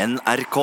[0.00, 0.56] NRK.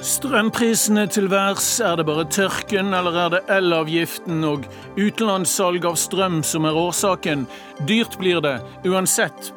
[0.00, 4.64] Strømprisene til værs, er det bare tørken, eller er det elavgiften og
[4.96, 7.44] utenlandssalg av strøm som er årsaken?
[7.84, 8.56] Dyrt blir det,
[8.88, 9.52] uansett.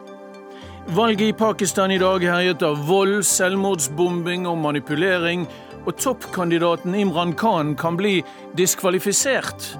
[0.91, 5.47] Valget i Pakistan i dag herjet av vold, selvmordsbombing og manipulering,
[5.85, 8.17] og toppkandidaten Imran Khan kan bli
[8.59, 9.75] diskvalifisert.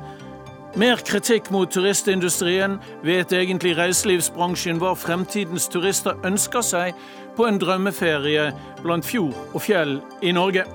[0.77, 2.73] Mer kritikk mot turistindustrien.
[3.03, 6.97] Vet egentlig reiselivsbransjen hva fremtidens turister ønsker seg
[7.37, 8.49] på en drømmeferie
[8.81, 10.65] blant fjord og fjell i Norge?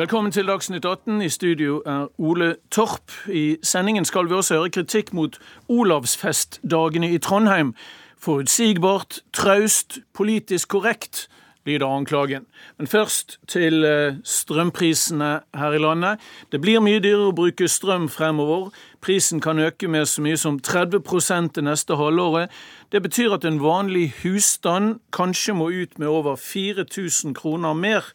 [0.00, 1.20] Velkommen til Dagsnytt 18.
[1.20, 3.12] I studio er Ole Torp.
[3.28, 5.36] I sendingen skal vi også høre kritikk mot
[5.68, 7.74] Olavsfestdagene i Trondheim.
[8.16, 11.28] Forutsigbart, traust, politisk korrekt
[11.66, 12.46] lyder anklagen.
[12.78, 16.22] Men først til eh, strømprisene her i landet.
[16.52, 18.70] Det blir mye dyrere å bruke strøm fremover.
[19.02, 22.50] Prisen kan øke med så mye som 30 det neste halvåret.
[22.92, 28.12] Det betyr at en vanlig husstand kanskje må ut med over 4000 kroner mer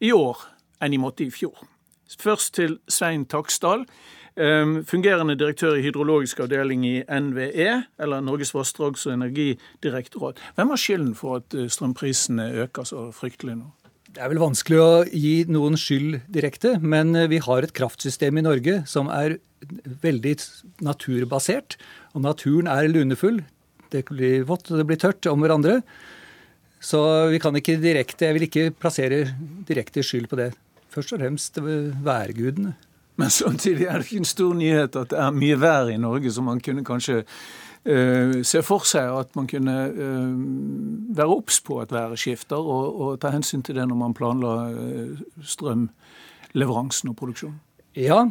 [0.00, 0.48] i år
[0.82, 1.58] enn de måtte i fjor.
[2.18, 3.86] Først til Svein Taksdal,
[4.88, 10.40] fungerende direktør i hydrologisk avdeling i NVE, eller Norges vassdrags- og energidirektorat.
[10.56, 13.70] Hvem har skylden for at eh, strømprisene øker så fryktelig nå?
[14.12, 18.40] Det er vel vanskelig å gi noen skyld direkte, men eh, vi har et kraftsystem
[18.40, 19.38] i Norge som er
[20.02, 20.36] veldig
[20.82, 21.76] naturbasert.
[22.16, 23.42] Og naturen er lunefull.
[23.92, 25.82] Det blir vått og det blir tørt om hverandre.
[26.82, 26.98] Så
[27.30, 29.26] vi kan ikke direkte, jeg vil ikke plassere
[29.68, 30.50] direkte skyld på det
[30.92, 32.74] først og fremst værgudene.
[33.16, 36.32] Men samtidig er det ikke en stor nyhet at det er mye vær i Norge,
[36.32, 41.80] så man kunne kanskje uh, se for seg at man kunne uh, være obs på
[41.82, 47.18] at været skifter, og, og, ta hensyn til det når man planla uh, strømleveransen og
[47.20, 47.60] produksjonen.
[47.92, 48.22] Ja,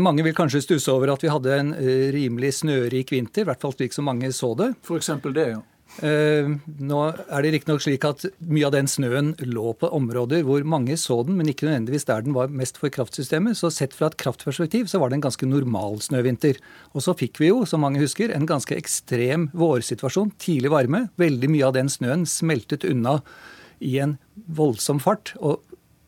[0.00, 1.74] mange vil kanskje stusse over at vi hadde en
[2.14, 4.70] rimelig snørik vinter, i hvert fall slik som mange så det.
[4.80, 5.58] For eksempel det, ja.
[6.02, 6.48] Eh,
[6.82, 10.96] nå er det riktignok slik at mye av den snøen lå på områder hvor mange
[10.98, 13.58] så den, men ikke nødvendigvis der den var mest for kraftsystemet.
[13.58, 16.58] Så sett fra et kraftperspektiv så var det en ganske normal snøvinter.
[16.94, 20.34] Og så fikk vi jo, som mange husker, en ganske ekstrem vårsituasjon.
[20.42, 21.06] Tidlig varme.
[21.20, 23.20] Veldig mye av den snøen smeltet unna
[23.84, 24.18] i en
[24.58, 25.36] voldsom fart.
[25.38, 25.62] og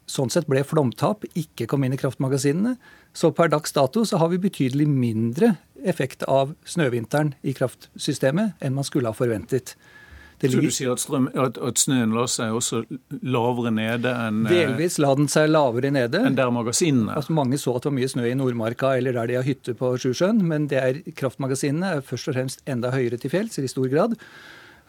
[0.06, 2.76] Sånn sett ble flomtap, ikke kom inn i kraftmagasinene.
[3.16, 5.54] Så per dags dato så har vi betydelig mindre
[5.88, 9.76] effekt av snøvinteren i kraftsystemet enn man skulle ha forventet.
[10.36, 12.82] Det Så du sier at, strøm, at, at, snøen la seg også
[13.24, 16.20] lavere nede enn eh, Delvis la den seg lavere nede.
[16.28, 17.14] Enn der magasinene?
[17.16, 19.72] Altså, mange så at det var mye snø i Nordmarka eller der de har hytte
[19.78, 23.72] på Sjusjøen, men det er, kraftmagasinene er først og fremst enda høyere til fjells, i
[23.72, 24.18] stor grad.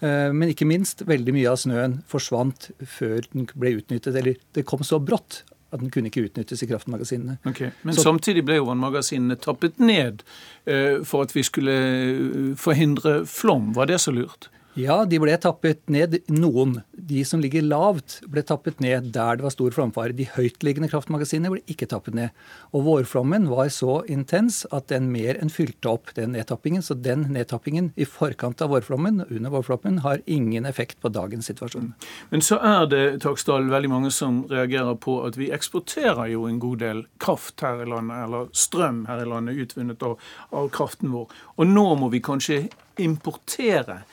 [0.04, 4.20] Eh, men ikke minst, veldig mye av snøen forsvant før den ble utnyttet.
[4.20, 7.38] Eller det kom så brått at den kunne ikke utnyttes i kraftmagasinene.
[7.46, 7.72] Okay.
[7.84, 10.24] Men Så, samtidig ble jo vannmagasinene tappet ned
[10.68, 13.74] uh, for at vi skulle eh, forhindre flom.
[13.76, 14.50] Var det så lurt?
[14.78, 16.76] Ja, de ble tappet ned, noen.
[16.94, 20.14] De som ligger lavt, ble tappet ned der det var stor flomfare.
[20.14, 22.36] De høytliggende kraftmagasinene ble ikke tappet ned.
[22.78, 26.86] Og vårflommen var så intens at den mer enn fylte opp den nedtappingen.
[26.86, 31.96] Så den nedtappingen i forkant av vårflommen, under vårflommen, har ingen effekt på dagens situasjon.
[32.30, 36.62] Men så er det Taksdal, veldig mange som reagerer på at vi eksporterer jo en
[36.62, 40.20] god del kraft her i landet, eller strøm her i landet, utvunnet av,
[40.54, 41.34] av kraften vår.
[41.58, 42.68] Og nå må vi kanskje
[43.02, 44.04] importere.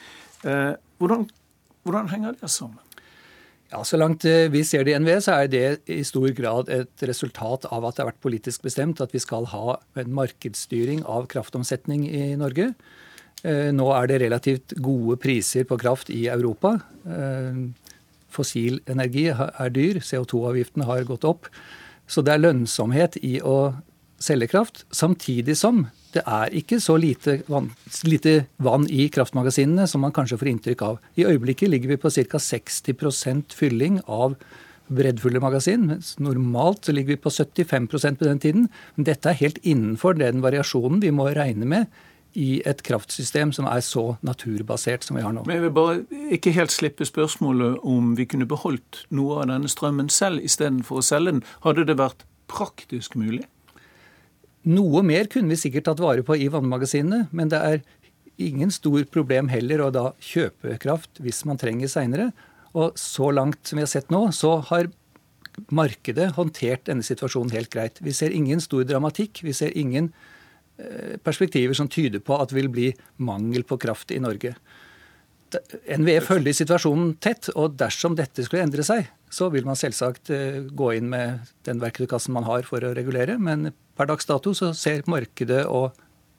[0.44, 1.28] Eh, hvordan,
[1.84, 2.81] hvordan henger det sammen?
[3.72, 6.69] Ja, Så langt eh, vi ser det i NVE, så er det i stor grad
[6.71, 11.03] et resultat av at det har vært politisk bestemt at vi skal ha en markedsstyring
[11.09, 12.75] av kraftomsetning i Norge.
[13.43, 16.78] Eh, nå er det relativt gode priser på kraft i Europa.
[18.34, 21.50] Fossil energi er dyr, CO2-avgiften har gått opp.
[22.06, 23.75] Så det er lønnsomhet i å
[24.24, 27.72] selge kraft, samtidig som det er ikke så lite vann,
[28.06, 31.00] lite vann, i kraftmagasinene som man kanskje får inntrykk av.
[31.18, 32.38] I øyeblikket ligger vi på ca.
[32.38, 34.36] 60% fylling av
[34.94, 35.86] breddfulle magasin.
[35.86, 38.68] mens Normalt så ligger vi på 75% på den tiden.
[38.94, 41.86] Men dette er helt innenfor den variasjonen vi må regne med
[42.34, 45.44] i et kraftsystem som er så naturbasert som vi har nå.
[45.47, 49.70] Men jeg vil bare ikke helt slippe spørsmålet om vi kunne beholdt noe av denne
[49.70, 51.44] strømmen selv istedenfor å selge den.
[51.66, 53.47] Hadde det vært praktisk mulig?
[54.65, 57.83] Noe mer kunne vi sikkert tatt vare på i vannmagasinene, men det er
[58.41, 62.31] ingen stor problem heller å da kjøpe kraft hvis man trenger seinere.
[62.75, 64.89] Og så langt som vi har sett nå, så har
[65.71, 68.01] markedet håndtert denne situasjonen helt greit.
[68.03, 69.45] Vi ser ingen stor dramatikk.
[69.47, 70.11] Vi ser ingen
[70.78, 72.89] eh, perspektiver som tyder på at det vil bli
[73.22, 74.57] mangel på kraft i Norge.
[75.98, 80.30] NVE følger situasjonen tett, og dersom dette skulle endre seg, så vil man selvsagt
[80.74, 83.34] gå inn med den verktøykassen man har for å regulere.
[83.39, 85.92] Men per dags dato så ser markedet og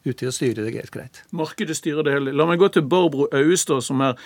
[0.05, 1.21] ut til å styre det helt greit.
[1.35, 2.33] Markedet styrer det hele.
[2.35, 4.19] La meg gå til Barbro Auestad, som er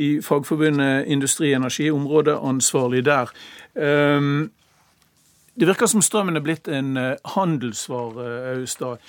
[0.00, 3.30] i Fagforbundet Industri Energi, områdeansvarlig der.
[3.74, 4.50] Um,
[5.60, 9.02] det virker som strømmen er blitt en eh, handelsvare, Auestad.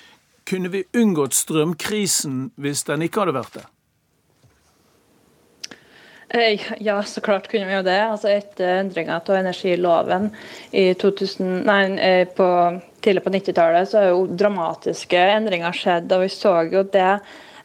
[0.48, 3.62] Kunne vi unngått strømkrisen hvis den ikke hadde vært det?
[6.32, 7.98] Eh, ja, så klart kunne vi jo det.
[8.00, 10.30] Altså Etter endringa av energiloven
[10.70, 12.48] i 2000, nei, eh, på,
[13.04, 16.12] tidlig på 90-tallet, så har jo dramatiske endringer skjedd.
[16.12, 17.14] Og vi så jo det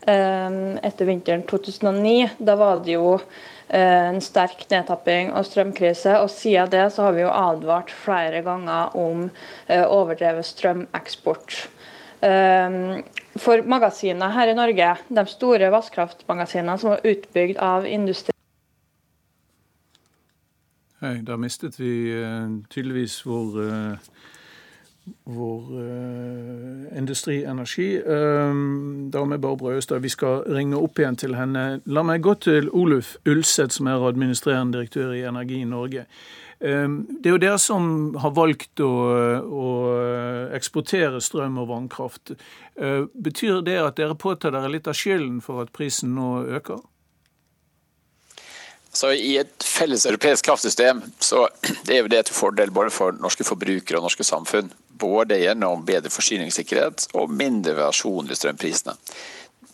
[0.08, 2.30] etter vinteren 2009.
[2.40, 3.18] Da var det jo
[3.70, 6.16] Eh, en sterk nedtapping og strømkrise.
[6.24, 9.28] Og siden det så har vi jo advart flere ganger om
[9.68, 11.60] eh, overdrevet strømeksport.
[12.24, 12.80] Eh,
[13.38, 18.37] for magasinene her i Norge, de store vannkraftmagasinene som var utbygd av industri
[21.02, 21.92] Hei, da mistet vi
[22.74, 23.60] tydeligvis vår
[25.24, 28.02] vår uh, industri energi.
[28.04, 30.00] Um, da med Barbara Østad.
[30.00, 31.80] Vi skal ringe opp igjen til henne.
[31.86, 36.08] La meg gå til Oluf Ulseth, som er administrerende direktør i Energi Norge.
[36.60, 38.92] Um, det er jo dere som har valgt å,
[39.46, 39.68] å
[40.58, 42.34] eksportere strøm og vannkraft.
[42.78, 46.82] Betyr det at dere påtar dere litt av skylden for at prisen nå øker?
[48.94, 51.48] Så I et felles europeisk kraftsystem så
[51.94, 57.10] er det til fordel både for norske forbrukere og norske samfunn både gjennom bedre forsyningssikkerhet
[57.14, 58.96] og mindre variasjon i strømprisene.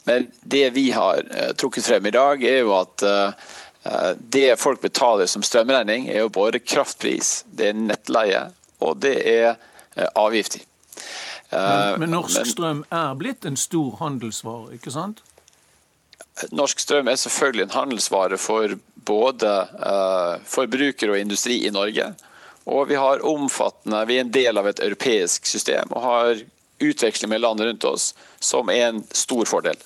[0.04, 3.54] Men det vi har eh, trukket frem i dag, er jo at eh,
[4.36, 8.50] det folk betaler som strømregning, er jo både kraftpris, det er nettleie
[8.84, 9.54] og det er
[9.96, 10.66] eh, avgifter.
[11.54, 15.22] Men, men norsk strøm er blitt en stor handelsvare, ikke sant?
[16.50, 18.74] Norsk strøm er selvfølgelig en handelsvare for
[19.06, 19.52] både
[20.50, 22.10] forbruker og industri i Norge.
[22.66, 26.44] Og vi har omfattende, vi er en del av et europeisk system og har
[26.84, 29.78] utveksling med land rundt oss som er en stor fordel.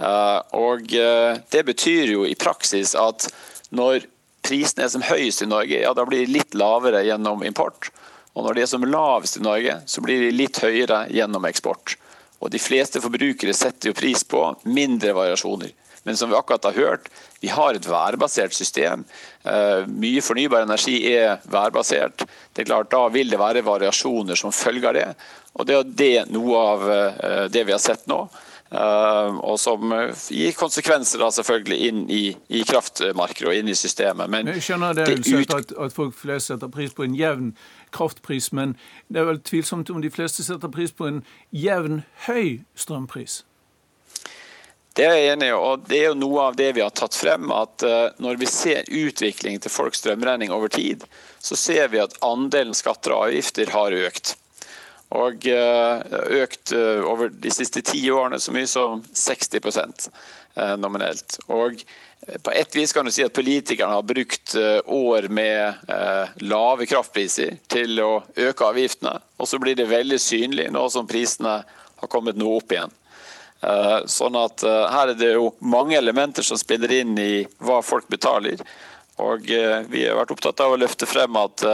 [0.00, 3.28] Eh, og eh, Det betyr jo i praksis at
[3.70, 4.06] når
[4.42, 7.90] prisen er som høyest i Norge, ja da blir de litt lavere gjennom import.
[8.32, 11.96] Og når de er som lavest i Norge, så blir de litt høyere gjennom eksport.
[12.40, 15.74] Og De fleste forbrukere setter jo pris på mindre variasjoner.
[16.02, 17.08] Men som vi akkurat har hørt,
[17.40, 19.04] vi har et værbasert system.
[19.44, 22.24] Eh, mye fornybar energi er værbasert.
[22.52, 25.08] Det er klart, Da vil det være variasjoner som følger det.
[25.54, 28.28] Og Det er det noe av eh, det vi har sett nå.
[28.70, 29.92] Eh, og som
[30.30, 34.30] gir konsekvenser da selvfølgelig inn i, i kraftmarkedet og inn i systemet.
[34.30, 35.54] Men jeg skjønner det, det ut...
[35.54, 37.52] at, at, folk flest setter pris på en jevn
[37.92, 38.76] kraftpris, men
[39.08, 43.42] det er vel tvilsomt om de fleste setter pris på en jevn høy strømpris?
[44.94, 47.14] Det er jeg enig i, og det er jo noe av det vi har tatt
[47.14, 47.50] frem.
[47.54, 51.04] at eh, Når vi ser utviklingen til folks strømregning over tid,
[51.38, 54.34] så ser vi at andelen skatter og avgifter har økt.
[55.14, 60.10] Og eh, økt eh, over de siste ti årene så mye som 60%
[60.82, 61.36] nominelt.
[61.54, 61.78] Og
[62.42, 64.56] på ett vis kan du si at politikerne har brukt
[64.92, 70.82] år med lave kraftpriser til å øke avgiftene, og så blir det veldig synlig nå
[70.90, 72.92] som prisene har kommet noe opp igjen.
[73.60, 77.80] Eh, sånn at eh, Her er det jo mange elementer som spiller inn i hva
[77.84, 78.62] folk betaler.
[79.20, 81.66] Og eh, vi har vært opptatt av å løfte frem at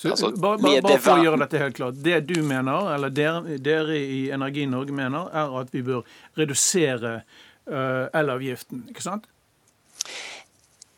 [0.00, 1.98] så, altså, bare, bare, bare, for å gjøre dette helt klart.
[2.00, 6.06] Det du mener, eller dere, dere i Energi Norge mener, er at vi bør
[6.40, 9.28] redusere uh, elavgiften, ikke sant?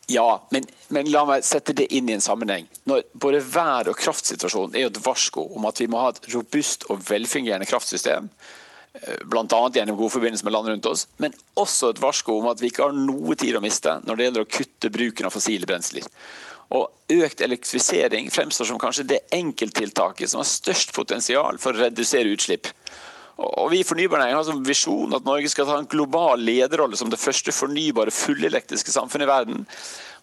[0.07, 2.71] Ja, men, men, la meg sette det inn i en sammenheng.
[2.87, 6.31] Når både vær- og kraftsituasjonen er jo et varsko om at vi må ha et
[6.37, 8.31] robust og velfungerende kraftsystem
[9.25, 9.71] bl.a.
[9.75, 12.87] gjennom god forbindelse med land rundt oss, men også et varsko om at vi ikke
[12.87, 16.09] har noe tid å miste når det gjelder å kutte bruken av fossile brensler.
[16.73, 22.33] Og Økt elektrifisering fremstår som kanskje det enkelttiltaket som har størst potensial for å redusere
[22.33, 22.71] utslipp.
[23.37, 27.11] Og Vi i Fornybarnæringen har som visjon at Norge skal ta en global lederrolle som
[27.13, 29.67] det første fornybare fullelektriske samfunnet i verden.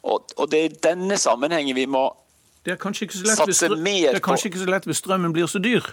[0.02, 2.08] Og, og Det er i denne sammenhengen vi må
[2.66, 5.86] satse mer på Det er kanskje ikke så lett hvis strømmen blir så dyr?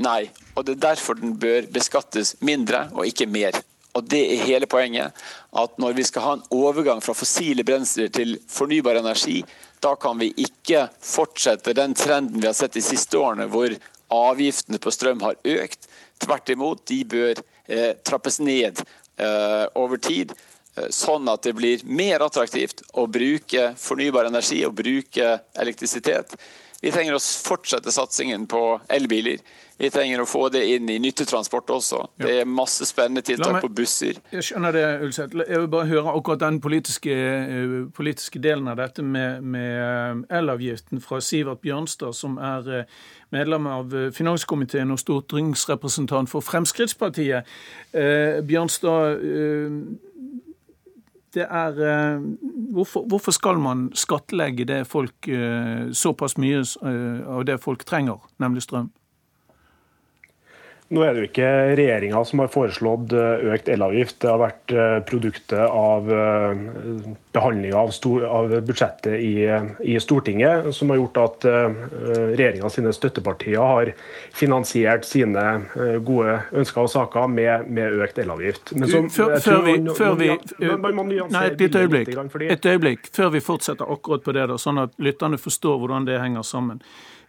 [0.00, 3.58] Nei, og det er derfor den bør beskattes mindre og ikke mer.
[3.98, 5.12] Og Det er hele poenget.
[5.52, 9.42] At når vi skal ha en overgang fra fossile brensler til fornybar energi,
[9.82, 13.74] da kan vi ikke fortsette den trenden vi har sett de siste årene, hvor
[14.10, 15.88] avgiftene på strøm har økt.
[16.22, 18.78] Tvert imot, de bør eh, trappes ned
[19.18, 20.32] eh, over tid.
[20.90, 25.26] sånn at det blir mer attraktivt å bruke fornybar energi og bruke
[25.60, 26.32] elektrisitet.
[26.80, 29.42] Vi trenger å fortsette satsingen på elbiler.
[29.80, 32.02] Vi trenger å få det inn i nyttetransport også.
[32.20, 34.18] Det er masse spennende tiltak meg, på busser.
[34.32, 35.36] Jeg skjønner det, Ulseth.
[35.40, 41.00] Jeg vil bare høre akkurat den politiske, eh, politiske delen av dette med, med, elavgiften
[41.00, 43.00] fra Sivert Bjørnstad, som er eh,
[43.32, 47.48] medlem av eh, finanskomiteen og stortingsrepresentant for Fremskrittspartiet.
[47.92, 49.80] Eh, Bjørnstad, eh,
[51.34, 51.76] det er
[52.74, 55.28] hvorfor, hvorfor, skal man skattlegge det folk
[55.96, 56.64] såpass mye
[57.26, 58.90] av det folk trenger, nemlig strøm?
[60.90, 64.16] Nå er det jo ikke regjeringa som har foreslått eh, økt elavgift.
[64.24, 66.62] Det har vært eh, produktet av eh,
[67.30, 67.92] behandlinga av,
[68.26, 69.46] av, budsjettet i,
[69.86, 73.92] i, Stortinget som har gjort at regjeringa sine støttepartier har
[74.34, 75.44] finansiert sine
[76.02, 78.74] gode ønsker og saker med, med økt elavgift.
[78.74, 80.32] Men som, før, før vi, før vi
[81.30, 82.10] Nei, et øyeblikk.
[82.50, 83.06] Et øyeblikk.
[83.14, 86.82] Før vi fortsetter akkurat på det, da, sånn at lytterne forstår hvordan det henger sammen.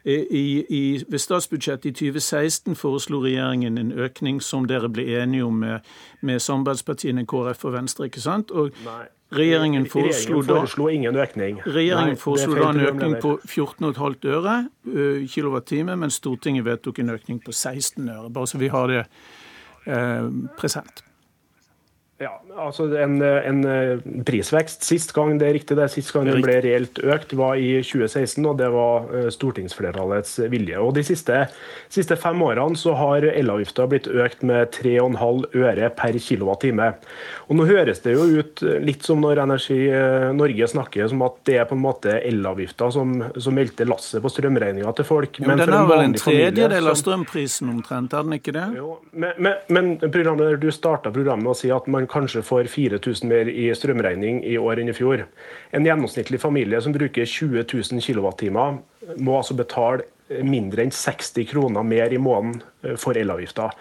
[0.06, 5.60] I, i, ved statsbudsjettet i 2016 foreslo regjeringen en økning som dere ble enige om
[5.62, 5.88] med,
[6.22, 8.08] med samarbeidspartiene KrF og Venstre.
[8.10, 8.52] ikke sant?
[8.52, 9.04] Og Nei.
[9.32, 11.62] Regjeringen foreslo, da, ingen økning.
[11.64, 14.56] Regjeringen foreslo da en økning på 14,5 øre
[14.92, 18.28] uh, kilowattime, mens Stortinget vedtok en økning på 16 øre.
[18.30, 19.06] Bare så vi har det
[19.88, 20.28] uh,
[20.60, 21.06] present.
[22.22, 26.44] Ja, altså en, en, eh, prisvekst sist gang det er riktig det, sist gang den
[26.44, 30.78] ble reelt økt, var i 2016, og det var eh, stortingsflertallets vilje.
[30.78, 31.40] Og De siste,
[31.90, 36.92] siste fem årene så har elavgifta blitt økt med 3,5 øre per kilowattime.
[37.50, 41.42] Og Nå høres det jo ut litt som når Energi eh, Norge snakker som at
[41.50, 45.42] det er på en måte elavgifta som, som velter lasset på strømregninga til folk.
[45.42, 48.70] Jo, men den er vel en tredjedel av strømprisen omtrent, er den ikke det?
[48.78, 52.70] Jo, men, men, men programmet, du starta programmet med å si at man kanskje får
[52.72, 55.26] 4000 mer i strømregning i år enn i fjor.
[55.72, 58.48] En gjennomsnittlig familie som bruker 20 000 kWt,
[59.18, 60.08] må altså betale
[60.48, 63.72] mindre enn 60 kroner mer i måneden eh, for elavgifta.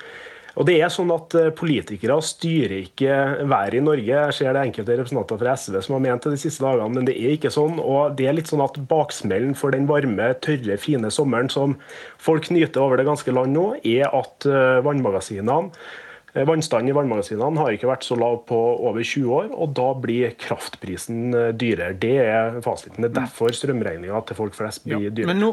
[0.59, 3.17] Og det er sånn at eh, Politikere styrer ikke
[3.51, 4.09] været i Norge.
[4.11, 7.09] Jeg ser det enkelte representanter fra SV som har ment det de siste dagene, men
[7.09, 7.79] det er ikke sånn.
[7.79, 11.79] Og det er litt sånn at Baksmellen for den varme, tørre, fine sommeren som
[12.21, 17.63] folk nyter over det ganske land nå, er at eh, vannmagasinene Eh, vannstanden i vannmagasinene
[17.63, 18.59] har ikke vært så lav på
[18.89, 21.97] over 20 år, og da blir kraftprisen eh, dyrere.
[21.99, 23.03] Det er fasiten.
[23.03, 25.33] Det er derfor strømregninga til folk flest blir ja, dyrere.
[25.33, 25.51] Men nå,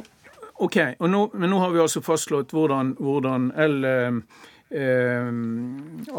[0.67, 3.81] ok, nå, men nå har vi altså fastslått hvordan, hvordan el...
[3.87, 4.21] Eh,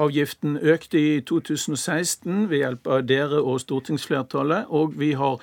[0.01, 5.37] avgiften økte i 2016 ved hjelp av dere og stortingsflertallet, og vi har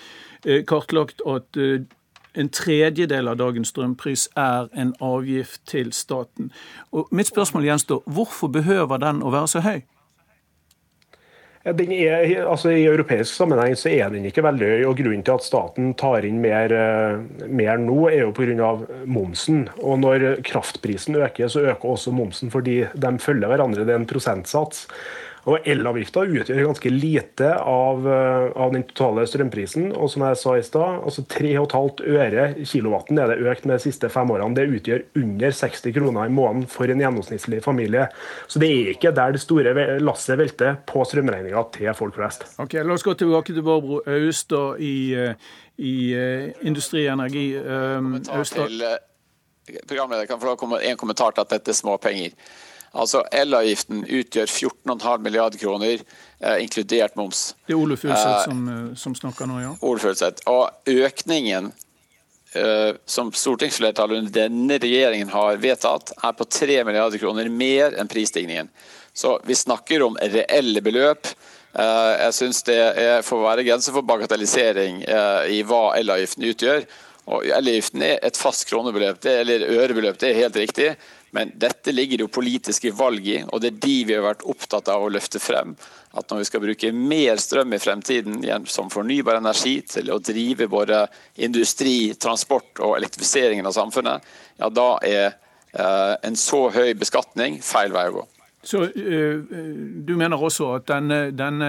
[0.65, 1.59] kartlagt at
[2.35, 6.51] en tredjedel av dagens strømpris er en avgift til staten.
[6.91, 9.83] Og mitt spørsmål gjenstår, hvorfor behøver den å være så høy?
[11.65, 14.83] Er, altså I europeisk sammenheng så er den ikke veldig høy.
[14.85, 18.69] og Grunnen til at staten tar inn mer, eh, mer nå, er jo pga.
[19.05, 19.67] momsen.
[19.81, 23.85] Og Når kraftprisen øker, så øker også momsen fordi de følger hverandre.
[23.85, 24.85] Det er en prosentsats.
[25.45, 29.91] Og Elavgifta utgjør ganske lite av, eh, av, den totale strømprisen.
[29.93, 33.85] Og som jeg sa i stad, altså 3,5 øre kilowatten er det økt med de
[33.85, 34.57] siste fem årene.
[34.57, 38.07] Det utgjør under 60 kroner i måneden for en gjennomsnittlig familie.
[38.47, 42.47] Så det er ikke der det store lasset velter på strømregninga til folk flest.
[42.57, 45.35] Ok, La oss gå tilbake til Barbro Austad i, eh,
[45.77, 47.51] i uh, Industri Energi.
[47.57, 48.71] Um, Austad.
[49.87, 52.33] Programleder kan få en kommentar til at dette er småpenger.
[52.95, 56.03] Altså Elavgiften utgjør 14,5 milliarder kroner,
[56.39, 57.55] eh, inkludert moms.
[57.67, 59.73] Det er Ole Fulseth eh, som, eh, som, snakker nå, ja.
[59.83, 60.45] Ole Fulseth.
[60.47, 61.71] Og økningen
[62.55, 68.11] eh, som stortingsflertallet under denne regjeringen har vedtatt, er på 3 milliarder kroner mer enn
[68.11, 68.71] prisstigningen.
[69.15, 71.27] Så vi snakker om reelle beløp.
[71.75, 76.87] Eh, jeg syns det er, får være grenser for bagatellisering eh, i hva elavgiften utgjør.
[77.25, 80.91] Og Elavgiften er et fast kronebeløp, det, eller ørebeløp, det er helt riktig.
[81.35, 84.45] Men dette ligger det jo politiske valg i, og det er de vi har vært
[84.47, 85.73] opptatt av å løfte frem.
[86.15, 90.69] At når vi skal bruke mer strøm i fremtiden som fornybar energi til å drive
[90.71, 91.01] både
[91.43, 94.31] industri, transport og elektrifiseringen av samfunnet,
[94.63, 98.25] ja da er eh, en så høy beskatning feil vei å gå.
[98.65, 99.43] Så uh,
[100.07, 101.67] Du mener også at denne, denne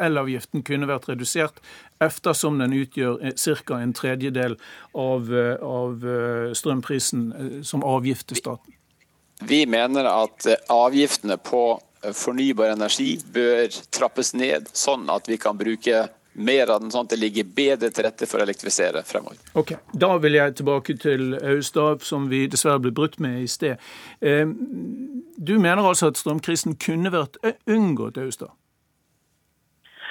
[0.00, 1.58] elavgiften kunne vært redusert
[2.04, 3.20] eftersom den utgjør
[3.66, 3.78] ca.
[3.80, 4.56] en tredjedel
[4.94, 6.06] av, av
[6.54, 8.74] strømprisen som avgift til staten?
[9.46, 11.80] Vi mener at avgiftene på
[12.14, 16.06] fornybar energi bør trappes ned, sånn at vi kan bruke
[16.38, 19.40] mer av den, sånn at det ligger bedre til rette for å elektrifisere fremover.
[19.58, 23.82] Ok, Da vil jeg tilbake til Austad, som vi dessverre ble brutt med i sted.
[24.22, 28.54] Du mener altså at strømkrisen kunne vært unngått, Austad?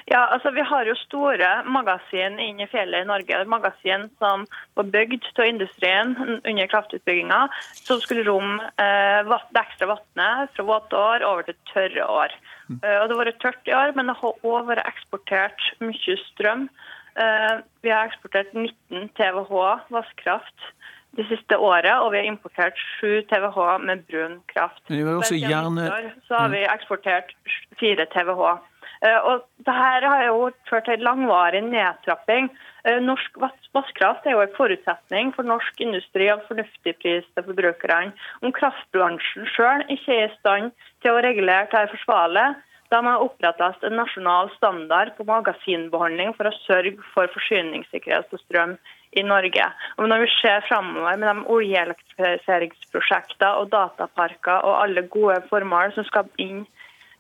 [0.08, 3.42] Ja, altså Vi har jo store magasin inne i fjellet i Norge.
[3.52, 4.46] Magasin som
[4.80, 7.42] var bygd av industrien under kraftutbygginga,
[7.76, 12.38] som skulle romme eh, det ekstra vannet fra våte år over til tørre år.
[12.70, 12.80] Mm.
[12.84, 16.18] Uh, og Det har vært tørt i år, men det har òg vært eksportert mye
[16.30, 16.70] strøm.
[17.18, 20.72] Eh, vi har eksportert 19 TWh vannkraft
[21.18, 24.84] det siste året, og vi har importert 7 TWh med brun kraft.
[24.88, 25.92] Men vi har også gjerne...
[26.28, 27.34] Så har vi eksportert
[27.80, 28.60] 4 TWh.
[29.06, 29.76] Eh, og Dette
[30.10, 32.50] har jo ført til langvarig nedtrapping.
[32.88, 38.14] Eh, norsk vannkraft er jo en forutsetning for norsk industri av fornuftig pris til forbrukerne.
[38.42, 40.72] Om kraftbransjen sjøl ikke er i stand
[41.04, 42.48] til å regulere dette forsvarlig,
[42.88, 48.40] da må det opprettes en nasjonal standard på magasinbehandling for å sørge for forsyningssikkerhet på
[48.46, 48.78] strøm
[49.20, 49.66] i Norge.
[50.00, 56.06] Og når vi ser framover med de oljeelektrifiseringsprosjekter og dataparker og alle gode formål som
[56.08, 56.64] skal inn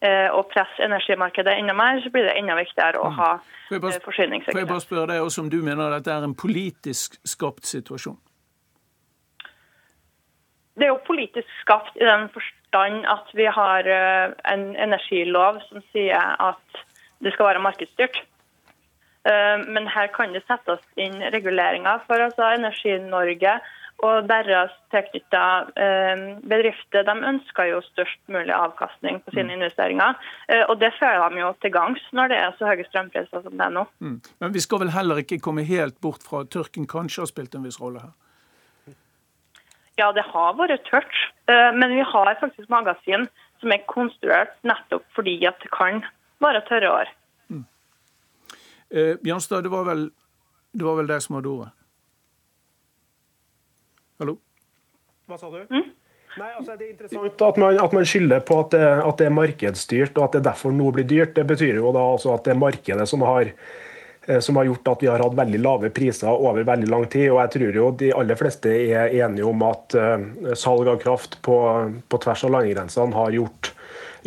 [0.05, 3.15] og presse energimarkedet enda mer, så blir det enda viktigere å mm.
[3.17, 3.29] ha
[4.05, 4.53] forsyningssikkerhet.
[4.53, 7.65] Får jeg bare spørre deg også om du mener at det er en politisk skapt
[7.65, 8.19] situasjon?
[10.77, 15.81] Det er jo politisk skapt i den forstand at vi har eh, en energilov som
[15.89, 16.81] sier at
[17.25, 18.19] det skal være markedsstyrt.
[19.25, 22.03] Eh, men her kan det settes inn reguleringer.
[22.05, 23.57] For altså Energi-Norge
[24.05, 29.55] og deres tilknytta eh, bedrifter de ønsker jo størst mulig avkastning på sine mm.
[29.57, 30.19] investeringer.
[30.53, 33.55] Eh, og Det føler de jo til gangs når det er så høye strømpriser som
[33.57, 33.87] det er nå.
[33.99, 34.19] Mm.
[34.43, 37.57] Men vi skal vel heller ikke komme helt bort fra at tørken kanskje har spilt
[37.57, 38.13] en viss rolle her?
[39.97, 41.17] Ja, det har vært tørt.
[41.49, 43.25] Eh, men vi har faktisk magasin
[43.63, 46.03] som er konstruert nettopp fordi at det kan
[46.43, 47.11] være tørre år.
[47.49, 47.65] Mm.
[48.93, 50.11] Eh, Bjørnstad, det var vel
[50.77, 51.73] det var vel deg som hadde ordet?
[55.27, 55.59] Hva sa du?
[55.67, 55.89] Mm?
[56.37, 59.27] Nei, altså Det er interessant at man, at man skylder på at det, at det,
[59.27, 61.33] er markedsstyrt, og at det derfor noe blir dyrt.
[61.35, 63.49] Det betyr jo da altså at det er markedet som har,
[64.27, 67.31] eh, som har gjort at vi har hatt veldig lave priser over veldig lang tid.
[67.31, 71.39] og Jeg tror jo de aller fleste er enige om at uh, salg av kraft
[71.47, 71.57] på,
[72.07, 73.73] på tvers av landegrensene har gjort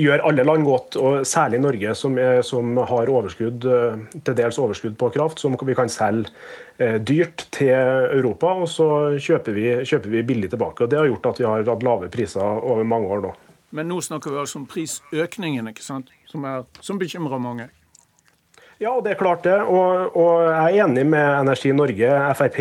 [0.00, 4.58] gjør alle land godt, og særlig Norge, som, er, som har overskudd, eh, til dels
[4.60, 6.32] overskudd på kraft, som vi kan selge
[6.78, 8.88] eh, dyrt til Europa, og så
[9.20, 10.84] kjøper vi, kjøper vi billig tilbake.
[10.84, 13.34] og Det har gjort at vi har hatt lave priser over mange år nå.
[13.76, 16.10] Men nå snakker vi altså om prisøkningen, ikke sant?
[16.30, 17.68] som, er, som bekymrer mange.
[18.80, 19.58] Ja, det er klart det.
[19.68, 22.12] Og, og, jeg er enig med Energi Norge.
[22.38, 22.56] Frp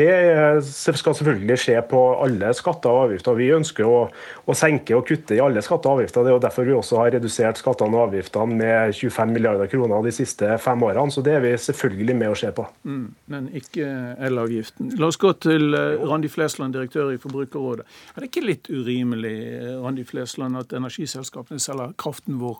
[0.99, 3.37] skal selvfølgelig se på alle skatter og avgifter.
[3.39, 4.01] Vi ønsker å,
[4.43, 6.27] å, senke og kutte i alle skatter og avgifter.
[6.27, 10.03] Det er jo derfor vi også har redusert skattene og avgiftene med 25 milliarder kroner
[10.09, 11.15] de siste fem årene.
[11.15, 12.67] Så det er vi selvfølgelig med å se på.
[12.83, 13.87] Mm, men ikke
[14.27, 14.91] elavgiften.
[14.99, 17.87] La oss gå til eh, Randi Flesland, direktør i Forbrukerrådet.
[18.11, 19.37] Er det ikke litt urimelig
[19.79, 22.59] Randi Flesland, at energiselskapene selger kraften vår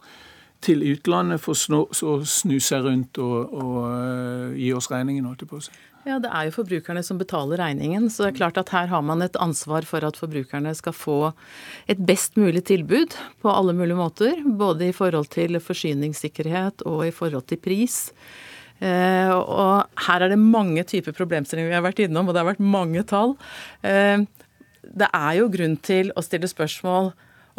[0.64, 5.52] til utlandet for å snu seg rundt og, og uh, gi oss regningen, holdt jeg
[5.52, 5.78] på å si.
[6.08, 8.08] Ja, Det er jo forbrukerne som betaler regningen.
[8.10, 11.18] Så det er klart at her har man et ansvar for at forbrukerne skal få
[11.92, 14.40] et best mulig tilbud på alle mulige måter.
[14.44, 18.08] Både i forhold til forsyningssikkerhet og i forhold til pris.
[18.80, 22.52] Eh, og her er det mange typer problemstillinger vi har vært innom, og det har
[22.54, 23.36] vært mange tall.
[23.84, 24.24] Eh,
[24.90, 27.12] det er jo grunn til å stille spørsmål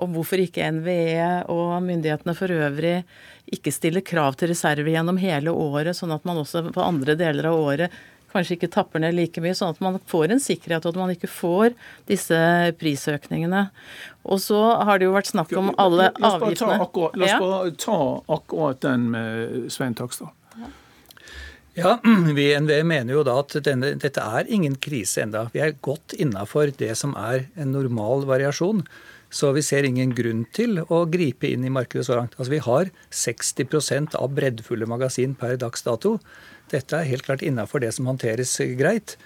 [0.04, 3.00] om hvorfor ikke NVE og myndighetene for øvrig
[3.50, 7.50] ikke stiller krav til reserve gjennom hele året, sånn at man også på andre deler
[7.50, 10.94] av året kanskje ikke tapper ned like mye, sånn at man får en sikkerhet, og
[10.94, 11.74] at man ikke får
[12.10, 12.38] disse
[12.80, 13.66] prisøkningene.
[14.30, 16.78] Og så har det jo vært snakk om alle avgiftene.
[16.78, 17.98] La oss bare ta
[18.36, 20.30] akkurat den med Svein Takstad.
[21.78, 21.98] Ja,
[22.36, 25.46] Vi i NVE mener jo da at denne, dette er ingen krise enda.
[25.54, 28.84] Vi er godt innafor det som er en normal variasjon.
[29.30, 32.34] Så vi ser ingen grunn til å gripe inn i markedet så langt.
[32.38, 36.18] Altså Vi har 60% av breddfulle magasin per dags dato.
[36.70, 39.16] Dette er helt klart innafor det som håndteres greit.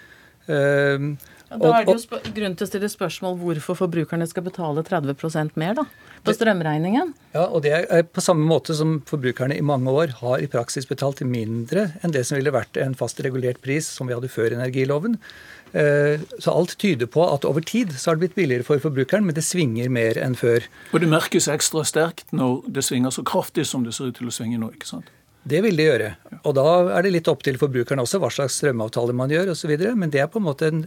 [0.45, 1.15] Uh,
[1.49, 5.75] da er det jo grunn til å stille spørsmål hvorfor forbrukerne skal betale 30% mer
[5.77, 5.85] da,
[6.25, 7.13] på strømregningen.
[7.35, 10.89] Ja, og det er på samme måte som forbrukerne i mange år har i praksis
[10.89, 14.57] betalt mindre enn det som ville vært en fast regulert pris som vi hadde før
[14.57, 15.19] energiloven.
[15.75, 19.25] Eh, så alt tyder på at over tid så har det blitt billigere for forbrukeren,
[19.27, 20.63] men det svinger mer enn før.
[20.95, 24.31] Og det merkes ekstra sterkt når det svinger så kraftig som det ser ut til
[24.31, 25.11] å svinge nå, ikke sant?
[25.45, 26.07] Det vil de gjøre.
[26.41, 26.63] Og da
[26.97, 29.75] er det litt opp til forbrukerne også hva slags strømavtale man gjør osv.
[29.93, 30.79] Men det er på en måte en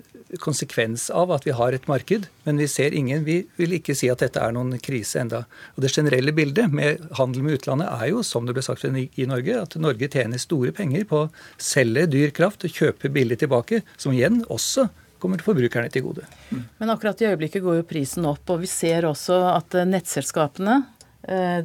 [0.42, 2.26] konsekvens av at vi har et marked.
[2.42, 5.44] Men vi ser ingen, vi vil ikke si at dette er noen krise enda.
[5.76, 9.28] Og Det generelle bildet med handel med utlandet er jo, som det ble sagt i
[9.30, 13.84] Norge, at Norge tjener store penger på å selge dyr kraft og kjøpe billig tilbake,
[13.96, 14.88] som igjen også
[15.22, 16.26] kommer forbrukerne til gode.
[16.50, 20.80] Men akkurat i øyeblikket går jo prisen opp, og vi ser også at nettselskapene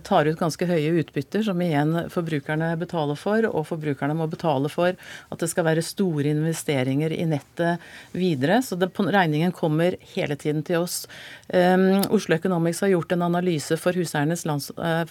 [0.04, 3.46] tar ut ganske høye utbytter, som igjen forbrukerne betaler for.
[3.50, 8.62] Og forbrukerne må betale for at det skal være store investeringer i nettet videre.
[8.66, 11.04] Så det, regningen kommer hele tiden til oss.
[11.48, 15.06] Um, Oslo Economics har gjort en analyse for Huseiernes lands, uh,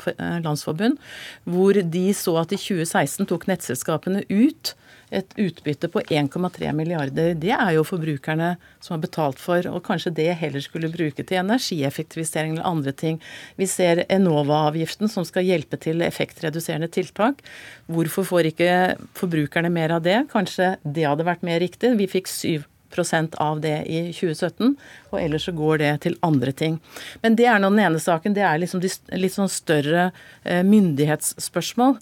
[0.45, 1.01] landsforbund,
[1.45, 4.75] hvor de så at i 2016 tok nettselskapene ut
[5.13, 7.35] et utbytte på 1,3 milliarder.
[7.39, 11.41] Det er jo forbrukerne som har betalt for, og kanskje det heller skulle bruke til
[11.43, 13.21] energieffektivisering eller andre ting.
[13.61, 17.45] Vi ser Enova-avgiften som skal hjelpe til effektreduserende tiltak.
[17.93, 18.73] Hvorfor får ikke
[19.19, 20.23] forbrukerne mer av det?
[20.33, 21.93] Kanskje det hadde vært mer riktig.
[22.01, 24.77] Vi fikk 7% av det i 2017,
[25.13, 26.81] og ellers så går det til andre ting.
[27.25, 28.37] Men det er nå den ene saken.
[28.37, 30.11] Det er liksom litt sånn større
[30.45, 31.99] eh, myndighetsspørsmål.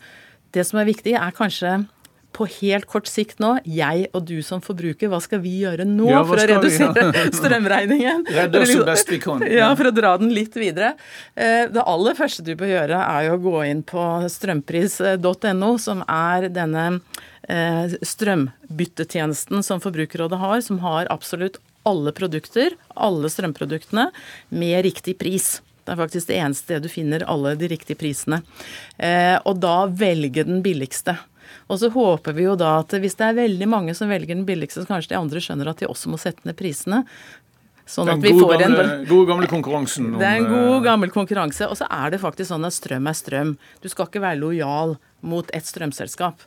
[0.54, 1.80] Det som er viktig, er kanskje
[2.36, 6.08] på helt kort sikt nå, jeg og du som forbruker, hva skal vi gjøre nå
[6.10, 7.32] ja, for å redusere vi, ja.
[7.40, 8.26] strømregningen?
[8.30, 9.44] Redde oss så best vi kan.
[9.60, 9.72] Ja.
[9.76, 10.94] for å dra den litt videre.
[11.34, 16.04] Eh, det aller første du bør gjøre, er jo å gå inn på strømpris.no, som
[16.06, 16.84] er denne
[17.48, 24.10] eh, strømbyttetjenesten som Forbrukerrådet har, som har absolutt alle produkter, alle strømproduktene,
[24.52, 25.58] med riktig pris.
[25.84, 28.42] Det er faktisk det eneste stedet du finner alle de riktige prisene.
[29.00, 31.16] Eh, og da velge den billigste.
[31.68, 34.46] Og så håper vi jo da at hvis det er veldig mange som velger den
[34.48, 37.04] billigste, så kanskje de andre skjønner at de også må sette ned prisene.
[37.90, 40.12] Sånn den gode gamle, en, gode, gamle, konkurransen.
[40.20, 41.66] det er en god, eh, gammel konkurranse.
[41.66, 43.56] Og så er det faktisk sånn at strøm er strøm.
[43.82, 44.94] Du skal ikke være lojal
[45.26, 46.44] mot et strømselskap.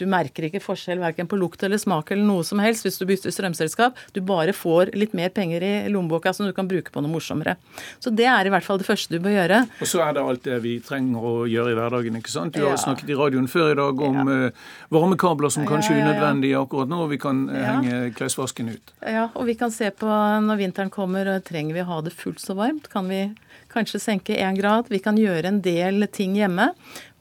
[0.00, 3.04] Du merker ikke forskjell verken på lukt eller smak eller noe som helst hvis du
[3.08, 3.98] bytter strømselskap.
[4.16, 7.56] Du bare får litt mer penger i lommeboka som du kan bruke på noe morsommere.
[8.02, 9.60] Så det er i hvert fall det første du bør gjøre.
[9.78, 12.58] Og så er det alt det vi trenger å gjøre i hverdagen, ikke sant.
[12.58, 14.38] Du har snakket i radioen før i dag om ja.
[14.48, 18.94] Eh, varmekabler som kanskje er unødvendige akkurat nå, og vi kan eh, henge klesvasken ut.
[19.06, 20.10] Ja, og vi kan se på
[20.48, 22.90] når vinteren kommer, trenger vi å ha det fullt så varmt?
[22.92, 23.28] Kan vi
[23.72, 24.90] kanskje senke én grad?
[24.90, 26.72] Vi kan gjøre en del ting hjemme.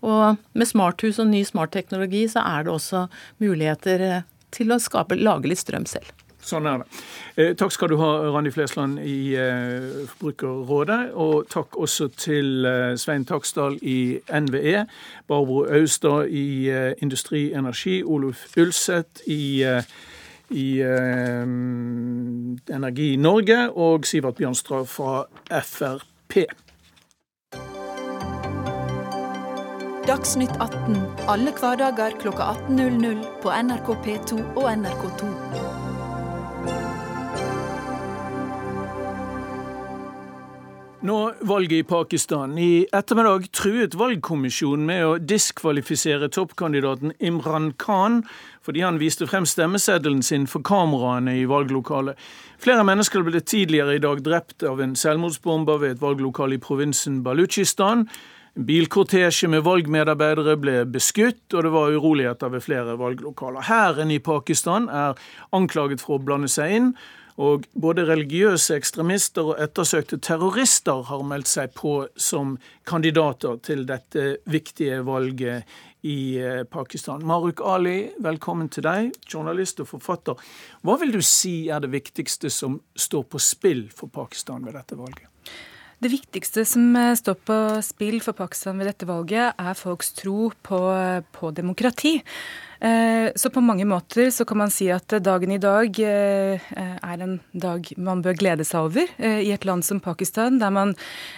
[0.04, 3.08] Og med smarthus og ny smartteknologi så er det også
[3.44, 6.12] muligheter eh, til å skape, lage litt strøm selv.
[6.44, 6.88] Sånn er det.
[7.39, 11.13] Eh, takk skal du ha, Randi Flesland i eh, Forbrukerrådet.
[11.16, 14.86] Og takk også til eh, Svein Taksdal i NVE,
[15.32, 19.84] Barbro Austad i eh, Industri Energi, Oluf Ulseth i, eh,
[20.52, 20.82] i
[22.76, 25.24] Energi Norge og Sivert Bjørnstad fra
[25.63, 26.44] Frp.
[30.04, 30.98] Dagsnytt 18
[31.32, 35.30] alle hverdager kl 18.00 på NRK P2 og NRK2.
[41.08, 42.58] Nå valget i Pakistan.
[42.60, 48.26] I ettermiddag truet valgkommisjonen med å diskvalifisere toppkandidaten Imran Khan
[48.63, 52.20] fordi han viste frem stemmeseddelen sin for kameraene i valglokalet.
[52.60, 57.24] Flere mennesker ble tidligere i dag drept av en selvmordsbomber ved et valglokale i provinsen
[57.24, 58.10] Balutsjistan.
[58.54, 63.66] Bilkortesje med valgmedarbeidere ble beskutt, og det var uroligheter ved flere valglokaler.
[63.66, 65.18] Hæren i Pakistan er
[65.58, 66.92] anklaget for å blande seg inn,
[67.42, 74.38] og både religiøse ekstremister og ettersøkte terrorister har meldt seg på som kandidater til dette
[74.46, 75.66] viktige valget
[76.06, 77.26] i eh, Pakistan.
[77.26, 80.38] Maruk Ali, velkommen til deg, journalist og forfatter.
[80.86, 85.00] Hva vil du si er det viktigste som står på spill for Pakistan ved dette
[85.00, 85.33] valget?
[86.04, 90.50] Det viktigste som eh, står på spill for Pakistan ved dette valget, er folks tro
[90.68, 90.80] på,
[91.32, 92.18] på demokrati.
[92.84, 97.24] Eh, så på mange måter så kan man si at dagen i dag eh, er
[97.24, 100.93] en dag man bør glede seg over i et land som Pakistan, der man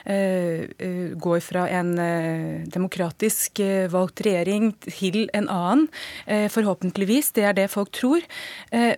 [0.05, 1.91] går fra en
[2.71, 3.59] demokratisk
[3.91, 5.85] valgt regjering til en annen.
[6.25, 7.31] Forhåpentligvis.
[7.35, 8.25] Det er det folk tror.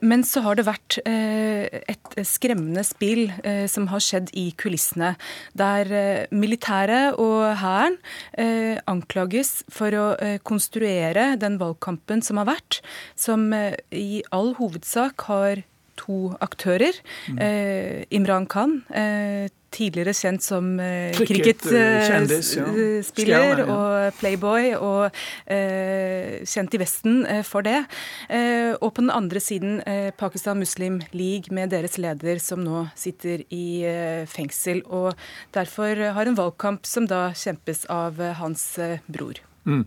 [0.01, 3.27] Men så har det vært et skremmende spill
[3.71, 5.15] som har skjedd i kulissene
[5.57, 7.97] der eh, militæret og hæren
[8.37, 12.81] eh, anklages for å eh, konstruere den valgkampen som har vært,
[13.15, 15.63] som i all hovedsak har
[15.97, 16.93] to aktører.
[17.27, 17.39] Mm.
[17.41, 23.65] Eh, Imran Khan, eh, tidligere kjent som eh, cricketspiller ja.
[23.67, 25.11] og playboy, og
[25.51, 27.85] eh, kjent i Vesten eh, for det.
[28.29, 29.81] Eh, og på den andre siden
[30.17, 33.85] Pakistan Muslim League med deres leder, som nå sitter i
[34.29, 34.81] fengsel.
[34.85, 35.13] Og
[35.55, 39.33] derfor har en valgkamp som da kjempes av hans bror.
[39.67, 39.85] Mm.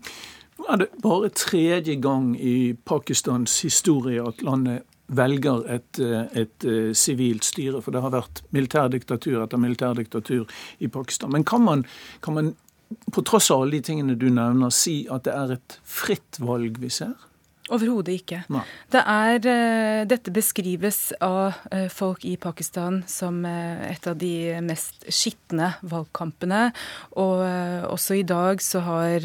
[0.61, 6.93] Nå er det bare tredje gang i Pakistans historie at landet velger et, eh, eh,
[6.93, 7.81] sivilt styre.
[7.83, 10.47] For det har vært militærdiktatur etter militærdiktatur
[10.81, 11.33] i Pakistan.
[11.33, 11.85] Men kan man,
[12.21, 12.55] kan man,
[13.11, 16.79] på tross av alle de tingene du nevner, si at det er et fritt valg
[16.79, 17.17] vi ser?
[17.71, 18.41] Overhodet ikke.
[18.91, 24.59] Det er, uh, dette beskrives av uh, folk i Pakistan som uh, et av de
[24.67, 26.71] mest skitne valgkampene.
[27.21, 27.43] Og
[27.91, 29.25] også i dag så har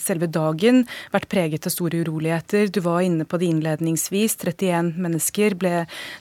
[0.00, 2.68] selve dagen vært preget av store uroligheter.
[2.72, 4.36] Du var inne på det innledningsvis.
[4.42, 5.72] 31 mennesker ble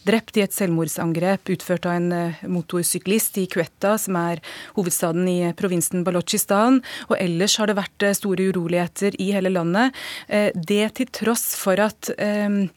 [0.07, 4.41] drept i et selvmordsangrep utført av en motorsyklist i Quetta, som er
[4.77, 6.81] hovedstaden i provinsen Balochistan.
[7.09, 9.95] Og ellers har det vært store uroligheter i hele landet.
[10.55, 12.67] Det til tross for at ehm,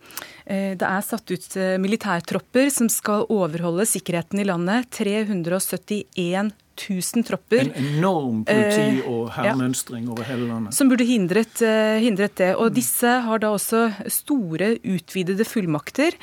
[0.47, 4.89] eh, det er satt ut eh, militærtropper som skal overholde sikkerheten i landet.
[4.97, 7.67] 371 000 tropper.
[7.67, 10.77] En enorm politi- eh, og hærmønstring ja, over hele landet.
[10.77, 11.61] Som burde hindret,
[12.01, 12.53] hindret, det.
[12.57, 16.15] Og disse har da også store, utvidede fullmakter.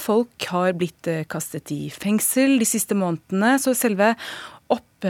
[0.00, 4.12] Folk har blitt kastet i fengsel de siste månedene, så selve
[4.74, 5.06] opp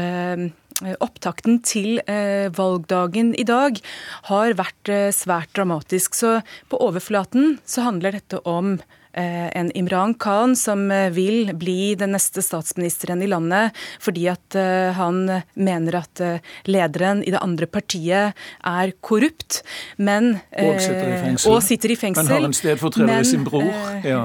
[1.00, 3.80] opptakten til eh, valgdagen i dag
[4.28, 6.16] har vært eh, svært dramatisk.
[6.18, 6.38] Så
[6.70, 12.12] på overflaten så handler dette om Eh, en Imran Khan som eh, vil bli den
[12.12, 15.22] neste statsministeren i landet fordi at eh, han
[15.54, 16.20] mener at
[16.68, 19.62] lederen i det andre partiet er korrupt,
[19.96, 21.52] men Og sitter i fengsel.
[21.52, 22.26] Og sitter i fengsel.
[22.26, 23.68] Men har en stedfortreder i sin bror.
[24.04, 24.22] Ja.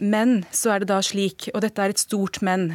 [0.00, 2.68] Men så er det da slik, og dette er et stort men,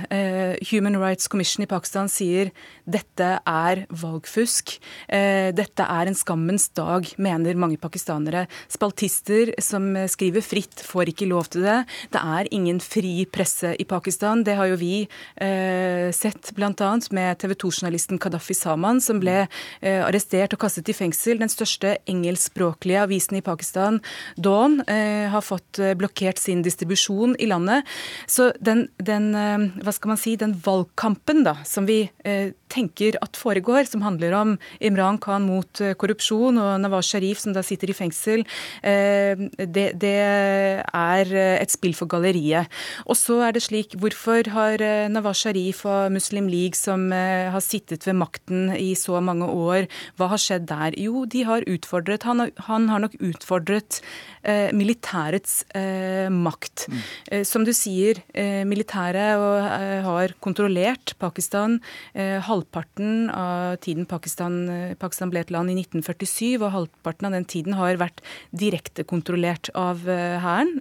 [0.71, 2.51] Human Rights Commission i Pakistan sier
[2.85, 4.75] dette er valgfusk.
[5.09, 8.45] Dette er en skammens dag, mener mange pakistanere.
[8.71, 11.81] Spaltister som skriver fritt, får ikke lov lov til det.
[12.13, 14.43] Det er ingen fri presse i Pakistan.
[14.45, 16.71] Det har jo vi eh, sett bl.a.
[17.15, 21.39] med TV 2-journalisten Kadafi Saman, som ble eh, arrestert og kastet i fengsel.
[21.41, 24.01] Den største engelskspråklige avisen i Pakistan,
[24.37, 27.87] Dawn, eh, har fått eh, blokkert sin distribusjon i landet.
[28.27, 33.19] Så den, den, eh, hva skal man si, den valgkampen da, som vi eh, tenker
[33.23, 37.91] at foregår, som handler om Imran Khan mot korrupsjon og Nawaz Sharif som da sitter
[37.91, 38.43] i fengsel,
[38.83, 42.71] det, det er er eh, et spill for galleriet.
[43.05, 47.51] Og så er det slik, hvorfor har eh, Nawaz Sharif og Muslim League, som eh,
[47.51, 50.97] har sittet ved makten i så mange år, hva har skjedd der?
[50.99, 54.01] Jo, de har utfordret Han har, han har nok utfordret
[54.45, 56.87] eh, militærets eh, makt.
[56.89, 57.01] Mm.
[57.31, 58.21] Eh, som du sier,
[58.67, 61.77] militæret har kontrollert Pakistan
[62.15, 64.57] halvparten av tiden Pakistan,
[64.99, 68.21] Pakistan, ble et land i 1947, og halvparten av den tiden har vært
[68.55, 70.75] direkte kontrollert av hæren.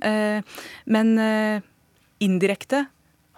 [0.86, 1.62] Men eh,
[2.24, 2.86] indirekte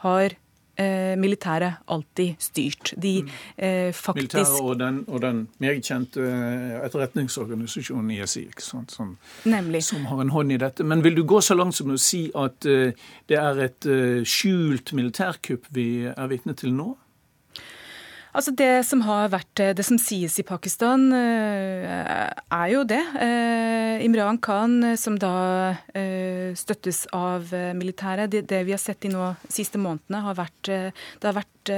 [0.05, 0.37] har
[0.77, 2.93] eh, militæret alltid styrt.
[3.03, 3.31] De mm.
[3.57, 6.27] eh, faktisk Militæret og den, og den meget kjente
[6.85, 9.17] etterretningsorganisasjonen ISI, som, som,
[9.81, 10.85] som, har en hånd i dette.
[10.85, 12.93] Men vil du gå så langt som å si at uh,
[13.29, 16.95] det er et uh, skjult militærkupp vi er vitne til nå?
[18.37, 23.01] Altså Det som har vært eh, det som sies i Pakistan, eh, er jo det.
[23.25, 25.33] Eh, Imran Khan, som da
[26.57, 28.31] støttes av militæret.
[28.31, 31.72] Det vi har sett de nå siste månedene, har vært Det har vært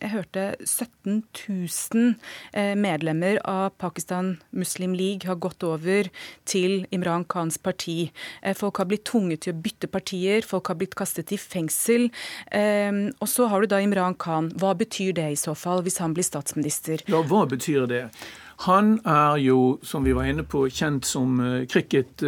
[0.00, 2.14] jeg hørte 17 000
[2.52, 6.08] eh, medlemmer av Pakistan Muslim League har gått over
[6.48, 8.10] til Imran Khans parti.
[8.42, 12.10] Eh, folk har blitt tvunget til å bytte partier, folk har blitt kastet i fengsel.
[12.52, 14.52] Eh, og så har du da Imran Khan.
[14.60, 16.96] Hva betyr det i så fall, hvis han blir statsminister?
[17.08, 18.04] Ja, hva betyr det?
[18.64, 21.36] Han er jo, som vi var inne på, kjent som
[21.68, 22.24] cricket-helt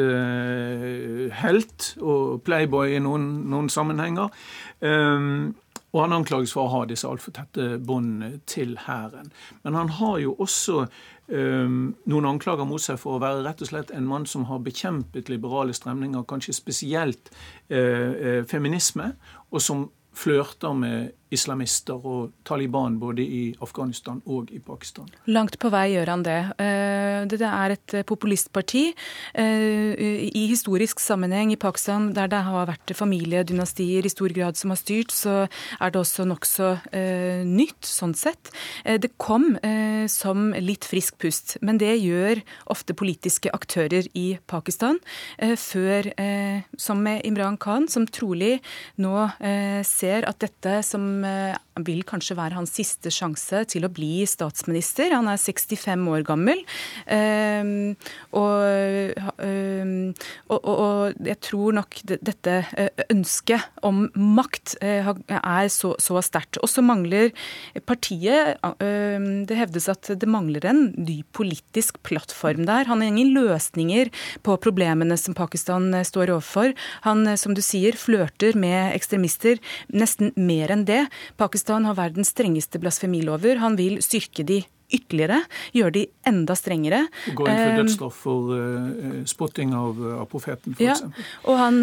[2.04, 4.28] og playboy i noen, noen sammenhenger.
[4.84, 5.56] Um,
[5.92, 9.30] og han anklages for å ha disse altfor tette båndene til hæren.
[9.64, 11.78] Men han har jo også um,
[12.10, 15.32] noen anklager mot seg for å være rett og slett en mann som har bekjempet
[15.32, 17.32] liberale stremninger, kanskje spesielt
[17.72, 19.14] uh, uh, feminisme,
[19.48, 25.08] og som flørter med islamister og Taliban både i Afghanistan og i Pakistan.
[25.26, 26.40] Langt på vei gjør han det.
[27.28, 28.84] Dette det er et populistparti.
[29.38, 34.72] Eh, I historisk sammenheng i Pakistan, der det har vært familiedynastier i stor grad som
[34.74, 35.46] har styrt, så
[35.80, 38.52] er det også nokså eh, nytt sånn sett.
[38.84, 39.56] Det kom
[40.10, 42.40] som litt frisk pust, men det gjør
[42.72, 44.98] ofte politiske aktører i Pakistan.
[45.38, 46.08] Før,
[46.80, 48.58] som med Imran Khan, som trolig
[49.00, 49.26] nå
[49.86, 51.54] ser at dette som Eh,
[51.86, 55.12] vil kanskje være hans siste sjanse til å bli statsminister.
[55.14, 56.62] Han er 65 år gammel.
[57.06, 57.94] Ehm,
[58.36, 59.14] og,
[59.44, 60.12] ehm,
[60.48, 65.06] og, og jeg tror nok dette eh, ønsket om makt eh,
[65.38, 66.60] er så, så sterkt.
[66.62, 67.32] Og så mangler
[67.88, 72.88] partiet ehm, Det hevdes at det mangler en ny politisk plattform der.
[72.88, 74.12] Han har ingen løsninger
[74.46, 76.74] på problemene som Pakistan står overfor.
[77.06, 79.60] Han, som du sier, flørter med ekstremister.
[79.92, 81.04] Nesten mer enn det.
[81.40, 83.60] Pakistan har verdens strengeste blasfemilover.
[83.60, 84.62] Han vil styrke de
[84.94, 85.42] ytterligere,
[85.76, 87.04] gjøre de enda strengere.
[87.36, 90.84] Gå inn for dødsstraff for uh, spotting av, av profeten, f.eks.
[90.84, 90.96] Ja,
[91.48, 91.80] og han,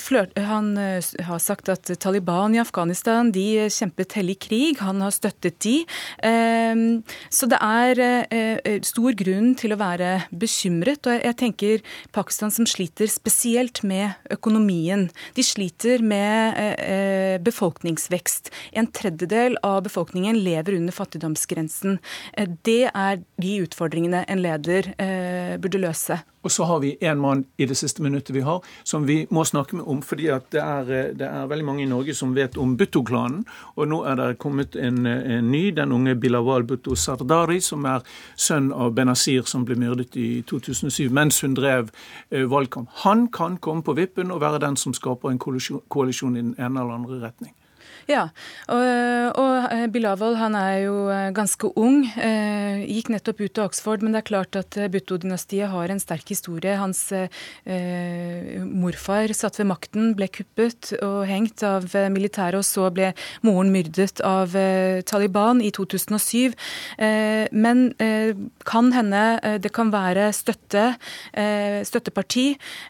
[0.00, 4.78] flørt, han har sagt at Taliban i Afghanistan de kjempet hellig krig.
[4.82, 5.76] Han har støttet de.
[6.22, 11.06] Um, så det er uh, stor grunn til å være bekymret.
[11.06, 15.08] Og jeg, jeg tenker Pakistan som sliter spesielt med økonomien.
[15.38, 18.52] De sliter med uh, befolkningsvekst.
[18.78, 21.98] En tredjedel av befolkningen lever under fattigdomsgrensen.
[22.34, 24.92] Uh, det er de utfordringene en leder
[25.62, 26.18] burde løse.
[26.42, 29.44] Og så har vi en mann i det siste minuttet vi har, som vi må
[29.44, 30.02] snakke med om.
[30.02, 33.44] fordi det er, det er veldig mange i Norge som vet om Butto-klanen.
[33.76, 38.00] Og nå er det kommet en, en, ny, den unge Bilawal Butto Sardari, som er
[38.36, 41.90] sønn av Benazir, som ble myrdet i 2007 mens hun drev
[42.30, 42.88] eh, valgkamp.
[43.04, 46.54] Han kan komme på vippen og være den som skaper en koalisjon, koalisjon i den
[46.58, 47.52] ene eller andre retning.
[48.08, 48.22] Ja,
[48.72, 48.84] og,
[49.36, 52.06] og eh, Bilawal han er jo eh, ganske ung.
[52.16, 56.32] Eh, gikk nettopp ut av Oxford, men det er klart at Bhutto-dynastiet har en sterk
[56.32, 56.78] historie.
[56.80, 57.28] Hans eh,
[58.64, 63.10] morfar satt ved makten, ble kuppet og hengt av militæret, og så ble
[63.44, 66.56] moren myrdet av eh, Taliban i 2007.
[66.96, 67.84] Eh, men
[68.68, 70.84] kan hende det kan være støtte,
[71.88, 72.46] støtteparti.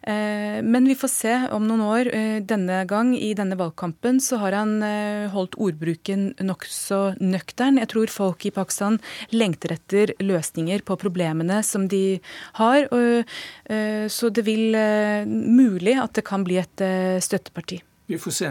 [0.07, 2.11] men vi får se om noen år.
[2.49, 7.81] denne gang i denne valgkampen så har han Eh, holdt ordbruken nokså nøktern.
[7.83, 8.99] Jeg tror folk i Pakistan
[9.35, 12.19] lengter etter løsninger på problemene som de
[12.61, 12.89] har.
[12.93, 16.83] Eh, så det vil eh, mulig at det kan bli et
[17.25, 17.83] støtteparti.
[18.09, 18.51] Vi får se.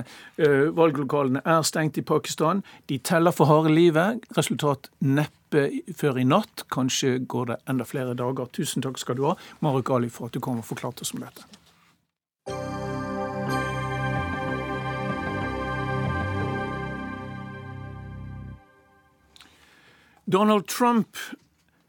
[0.78, 2.62] Valglokalene er stengt i Pakistan.
[2.86, 4.22] De teller for harde livet.
[4.38, 5.63] Resultat neppe
[5.98, 6.67] før i natt.
[6.74, 8.52] Kanskje går det enda flere dager.
[8.54, 11.26] Tusen takk skal du ha, Maruk Ali, for at du kom og forklarte oss om
[11.26, 11.50] dette.
[20.31, 21.17] Donald Trump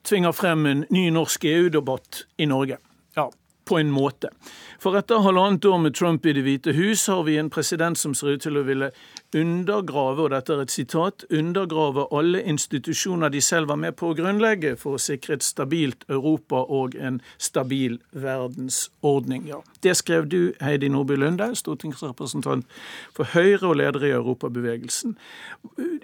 [0.06, 2.76] tvinger frem en ny norsk EU-debatt i Norge.
[3.16, 3.32] Ja,
[3.64, 4.30] på en måte.
[4.78, 8.14] For etter halvannet år med Trump i Det hvite hus, har vi en president som
[8.14, 8.92] ser ut til å ville
[9.34, 14.16] undergrave, og dette er et sitat, undergrave alle institusjoner de selv var med på å
[14.16, 19.48] grunnlegge for å sikre et stabilt Europa og en stabil verdensordning.
[19.50, 22.70] Ja, det skrev du, Heidi Nordby Lunde, stortingsrepresentant
[23.18, 25.18] for Høyre og leder i Europabevegelsen,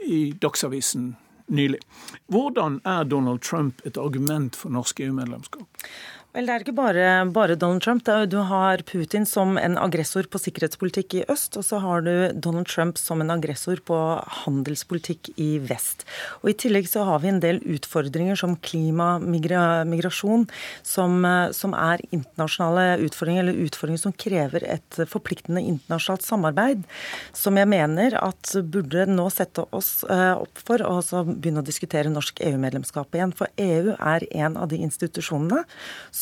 [0.03, 1.15] i Dagsavisen
[1.47, 1.81] nylig.
[2.27, 5.87] Hvordan er Donald Trump et argument for norsk EU-medlemskap?
[6.35, 8.03] Vel, Det er ikke bare, bare Donald Trump.
[8.03, 12.67] du har Putin som en aggressor på sikkerhetspolitikk i øst, og så har du Donald
[12.67, 13.95] Trump som en aggressor på
[14.43, 16.03] handelspolitikk i vest.
[16.43, 20.49] Og I tillegg så har vi en del utfordringer som klima, migra, migrasjon,
[20.83, 21.23] som,
[21.55, 26.83] som, er internasjonale utfordringer, eller utfordringer som krever et forpliktende internasjonalt samarbeid.
[27.31, 30.99] Som jeg mener at burde nå sette oss eh, opp for å
[31.31, 33.39] begynne å diskutere norsk EU-medlemskap igjen.
[33.39, 35.63] For EU er en av de institusjonene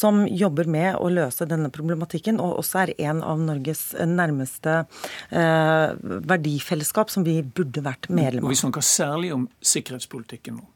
[0.02, 4.82] som jobber med å løse denne problematikken, og også er en av Norges nærmeste
[5.30, 5.88] eh,
[6.32, 8.50] verdifellesskap som vi burde vært medlem av.
[8.50, 10.68] Og Vi snakker særlig om sikkerhetspolitikken nå.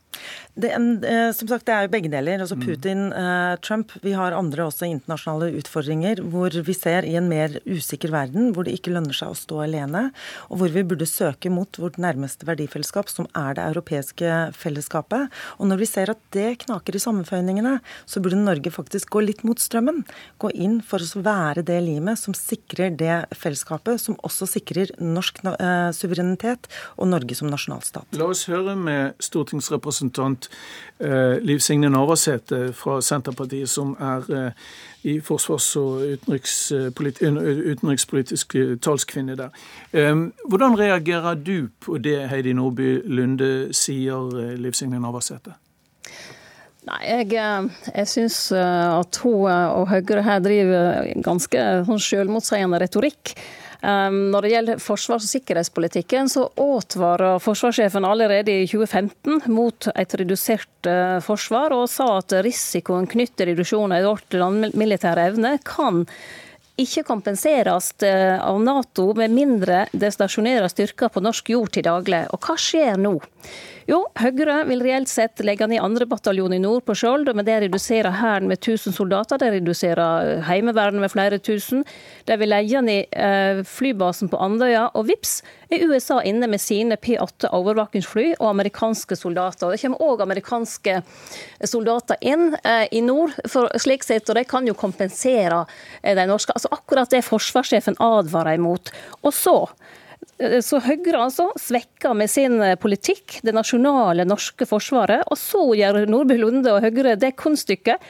[0.56, 2.40] Det, eh, som sagt, det er jo begge deler.
[2.40, 2.62] altså mm.
[2.64, 3.92] Putin, eh, Trump.
[4.02, 8.64] Vi har andre også internasjonale utfordringer hvor vi ser i en mer usikker verden, hvor
[8.64, 10.06] det ikke lønner seg å stå alene,
[10.48, 15.28] og hvor vi burde søke mot vårt nærmeste verdifellesskap, som er det europeiske fellesskapet.
[15.60, 17.76] Og når vi ser at det knaker i sammenføyningene,
[18.08, 20.06] så burde Norge faktisk gå litt mot strømmen.
[20.40, 25.44] Gå inn for å være det limet som sikrer det fellesskapet, som også sikrer norsk
[25.44, 28.08] uh, suverenitet og Norge som nasjonalstat.
[28.16, 30.48] La oss høre med stortingsrepresentant representant
[30.98, 34.50] eh, Liv Signe Navarsete fra Senterpartiet, som er eh,
[35.02, 36.02] i forsvars- og
[37.70, 39.50] utenrikspolitisk talskvinne der.
[40.48, 45.54] Hvordan reagerer du på det Heidi Nordby Lunde sier, eh, Liv Signe Navarsete?
[46.86, 47.32] Nei, jeg,
[47.96, 53.34] jeg syns at hun og Høyre her driver ganske sånn selvmotsigende retorikk.
[53.82, 60.16] Um, når det gjelder forsvars- og sikkerhetspolitikken, så advarer forsvarssjefen allerede i 2015 mot et
[60.16, 66.04] redusert uh, forsvar, og sa at risikoen knyttet til reduksjonen i vårt landmilitære evne kan
[66.80, 72.24] ikke kompenseres uh, av Nato med mindre det stasjonerer styrker på norsk jord til daglig.
[72.32, 73.18] Og hva skjer nå?
[73.86, 76.08] Jo, Høyre vil reelt sett legge ned 2.
[76.10, 79.38] bataljon i nord på Skjold, men det reduserer hæren med 1000 soldater.
[79.38, 81.84] Det reduserer eh, Heimevernet med flere tusen.
[82.26, 85.36] De vil legge ned eh, flybasen på Andøya, og vips
[85.70, 89.70] er USA inne med sine P8 overvåkingsfly og amerikanske soldater.
[89.70, 90.96] Det kommer òg amerikanske
[91.70, 95.62] soldater inn eh, i nord, for slik sett, og de kan jo kompensere
[96.02, 96.58] de norske.
[96.58, 98.90] Altså Akkurat det forsvarssjefen advarer imot.
[99.22, 99.60] Og så
[100.36, 105.24] Så Høyre altså svekker med sin politikk det nasjonale norske forsvaret.
[105.32, 108.04] Og så gjør Nordby Lunde og Høyre det kunststykket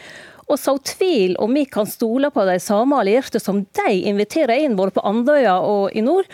[0.46, 4.76] og så tvil om vi kan stole på de samme allierte som de inviterer inn
[4.78, 6.28] både på Andøya og i nord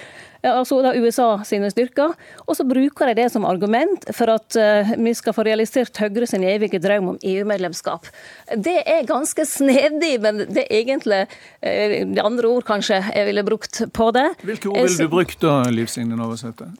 [0.50, 2.14] altså da USA sine styrker.
[2.46, 6.26] Og så bruker de det som argument for at uh, vi skal få realisert Høyre
[6.26, 8.08] sin evige drøm om EU-medlemskap.
[8.56, 13.46] Det er ganske snedig, men det er egentlig uh, de andre ord kanskje jeg ville
[13.46, 14.28] brukt på det.
[14.42, 16.72] Hvilke ord ville du brukt da, Liv Signe Navarsete?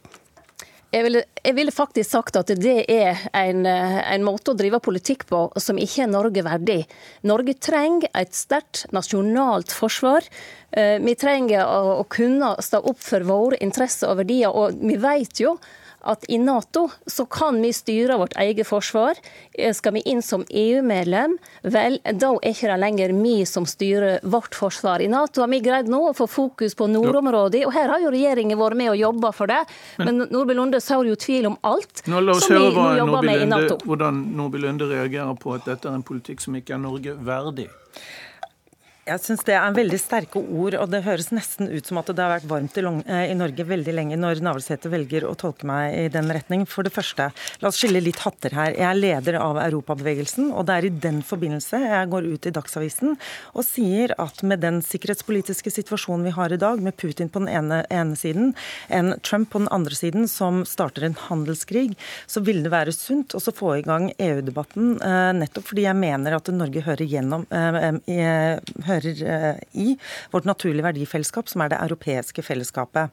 [0.93, 5.25] Jeg ville, jeg ville, faktisk sagt at det er en, en, måte å drive politikk
[5.31, 6.83] på som ikke er Norge verdig.
[7.25, 10.29] Norge trenger et sterkt nasjonalt forsvar.
[10.77, 14.53] Eh, vi trenger å, å kunne stå opp for våre interesser og verdier.
[14.53, 15.57] Og vi vet jo
[16.05, 19.19] at i Nato så kan vi styre vårt eget forsvar.
[19.55, 24.21] Eh, skal vi inn som EU-medlem, vel, da er ikke det lenger vi som styrer
[24.23, 25.03] vårt forsvar.
[25.03, 28.13] I Nato har vi greid nå å få fokus på nordområdet, og her har jo
[28.15, 29.63] regjeringen vært med og jobba for det.
[30.03, 33.47] Men Nordby Lunde sår jo tvil om alt nå som vi vi jobber med i
[33.47, 33.79] Nato.
[33.85, 37.69] Hvordan Nordby Lunde reagerer på at dette er en politikk som ikke er Norge verdig.
[39.03, 42.23] Jeg syns det er veldig sterke ord, og det høres nesten ut som at det
[42.23, 46.05] har vært varmt i, i Norge veldig lenge når Navarsete velger å tolke meg i
[46.15, 46.63] den retning.
[46.71, 47.27] For det første,
[47.59, 48.77] la oss skille litt hatter her.
[48.77, 52.53] Jeg er leder av Europabevegelsen, og det er i den forbindelse jeg går ut i
[52.55, 53.17] Dagsavisen
[53.57, 57.51] og sier at med den sikkerhetspolitiske situasjonen vi har i dag, med Putin på den
[57.51, 58.55] ene, ene siden,
[58.87, 61.97] en Trump på den andre siden som starter en handelskrig,
[62.31, 66.39] så vil det være sunt å få i gang EU-debatten, eh, nettopp fordi jeg mener
[66.39, 68.63] at Norge hører gjennom eh,
[68.93, 69.97] hører eh, i,
[70.33, 73.13] vårt naturlige verdifellesskap, som er det europeiske fellesskapet.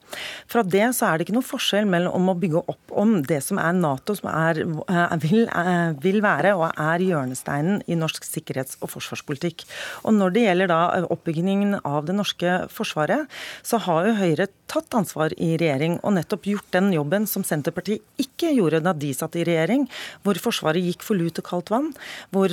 [0.49, 3.59] Fra det så er det ikke noe forskjell mellom å bygge opp om det som
[3.61, 8.77] er Nato, som er, eh, vil, eh, vil være og er hjørnesteinen i norsk sikkerhets-
[8.81, 9.65] og forsvarspolitikk.
[10.05, 13.27] Og Når det gjelder da oppbyggingen av det norske forsvaret,
[13.63, 18.01] så har jo Høyre tatt ansvar i regjering og nettopp gjort den jobben som Senterpartiet
[18.17, 19.87] ikke gjorde da de satt i regjering,
[20.23, 21.93] hvor Forsvaret gikk for lut og kaldt vann,
[22.31, 22.49] hvor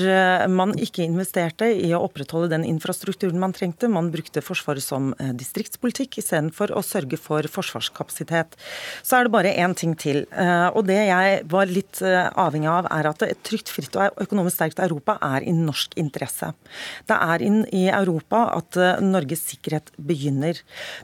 [0.48, 3.88] man ikke investerte i å opprettholde den infrastrukturen infrastrukturen man trengte.
[3.88, 8.56] Man brukte Forsvaret som eh, distriktspolitikk istedenfor å sørge for forsvarskapasitet.
[9.02, 10.26] Så er det bare én ting til.
[10.32, 14.12] Eh, og det jeg var litt eh, avhengig av, er at et trygt, fritt og
[14.20, 16.52] økonomisk sterkt Europa er i norsk interesse.
[17.06, 20.58] Det er inn i Europa at Norges sikkerhet begynner.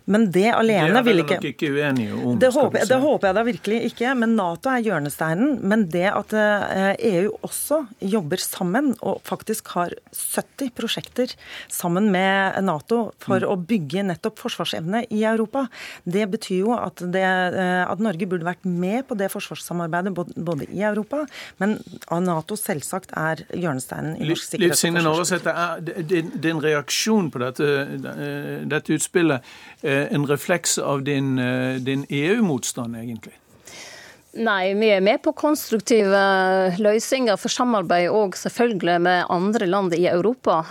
[0.05, 2.39] Men det alene vil ikke Det er nok ikke uenige om.
[2.39, 4.15] Det håper, det håper jeg da virkelig ikke.
[4.19, 5.59] Men Nato er hjørnesteinen.
[5.63, 11.35] Men det at EU e også jobber sammen og faktisk har 70 prosjekter
[11.73, 15.68] sammen sammen med Nato for å bygge nettopp forsvarsevne i Europa.
[16.05, 20.66] Det betyr jo at, det, eh, at, Norge burde vært med på det forsvarssamarbeidet både
[20.70, 21.26] i Europa,
[21.59, 21.78] men
[22.09, 27.64] av Nato selvsagt er hjørnesteinen i norsk sikkerhet sikkerhets- og er Din reaksjon på dette,
[27.64, 29.42] eh, dette utspillet
[29.82, 33.41] en refleks av din, eh, din EU-motstand, egentlig?
[34.33, 36.20] Nei, vi er med på konstruktive
[36.80, 40.62] løsninger for samarbeid og selvfølgelig med andre land i Europa.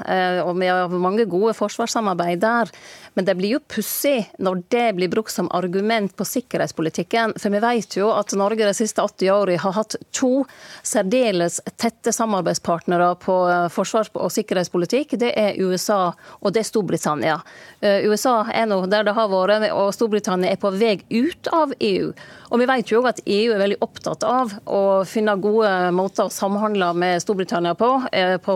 [0.47, 2.72] Og vi har mange gode forsvarssamarbeid der.
[3.14, 7.36] Men det blir jo pussig når det blir brukt som argument på sikkerhetspolitikken.
[7.38, 10.45] For vi vet jo at Norge de siste 80 årene har hatt to
[10.82, 15.18] særdeles tette samarbeidspartnere på eh, forsvars- og sikkerhetspolitikk.
[15.22, 17.38] Det er USA og det er Storbritannia.
[17.82, 21.76] Eh, USA er nå der det har vært, og Storbritannia er på vei ut av
[21.78, 22.14] EU.
[22.52, 26.28] Og vi vet jo også at EU er veldig opptatt av å finne gode måter
[26.28, 28.56] å samhandle med Storbritannia på, eh, på,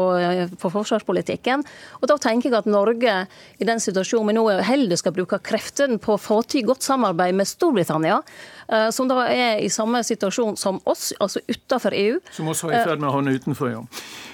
[0.60, 1.64] på forsvarspolitikken.
[2.02, 3.16] Og da tenker jeg at Norge
[3.56, 7.38] i den situasjonen vi nå heller skal bruke kreftene på å få til godt samarbeid
[7.39, 8.20] med Storbritannia,
[8.68, 12.20] eh, som da er i samme situasjon som oss, altså utenfor EU.
[12.36, 13.84] Som også er i ferd med å havne utenfor, ja.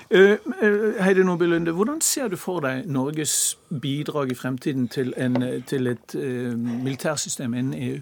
[0.09, 5.14] Eh, eh, Heidi Nordby Lunde, hvordan ser du for deg Norges bidrag i fremtiden til,
[5.22, 5.38] en,
[5.70, 8.01] til et militærsystem innen EU?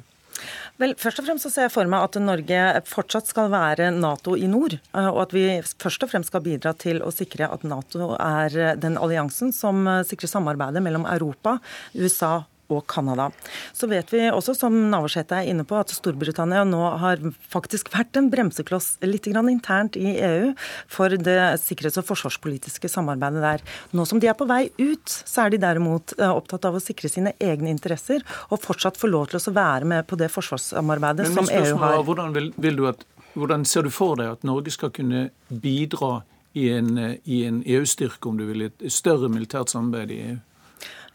[0.79, 4.35] Vel, først og fremst så ser jeg for meg at Norge fortsatt skal være Nato
[4.39, 4.77] i nord.
[4.93, 5.45] Og at vi
[5.81, 10.31] først og fremst skal bidra til å sikre at Nato er den alliansen som sikrer
[10.31, 11.57] samarbeidet mellom Europa,
[11.97, 13.29] USA og Canada.
[13.73, 18.17] Så vet vi også, som Navarsete er inne på, at Storbritannia nå har faktisk vært
[18.19, 20.53] en bremsekloss litt internt i EU
[20.87, 23.65] for det sikkerhets- og forsvarspolitiske samarbeidet der.
[23.91, 26.83] Nå som de er på vei ut, så er de derimot eh, opptatt av å
[26.83, 31.29] sikre sine egne interesser og fortsatt få lov til å være med på det forsvarssamarbeidet
[31.33, 32.01] som EU har.
[32.05, 36.21] Hvordan, vil, vil at, hvordan, ser du for deg at Norge skal kunne bidra
[36.57, 40.37] i en, i en EU-styrke, om du vil, et større militært samarbeid i EU?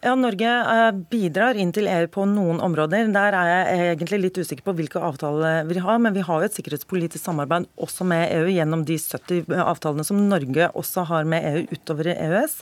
[0.04, 3.06] Ja, Norge eh, bidrar inn til EU på noen områder.
[3.14, 6.48] Der er jeg egentlig litt usikker på hvilke avtaler vi har, men vi har jo
[6.50, 11.46] et sikkerhetspolitisk samarbeid også med EU gjennom de 70 avtalene som Norge også har med
[11.48, 12.58] EU utover EØS.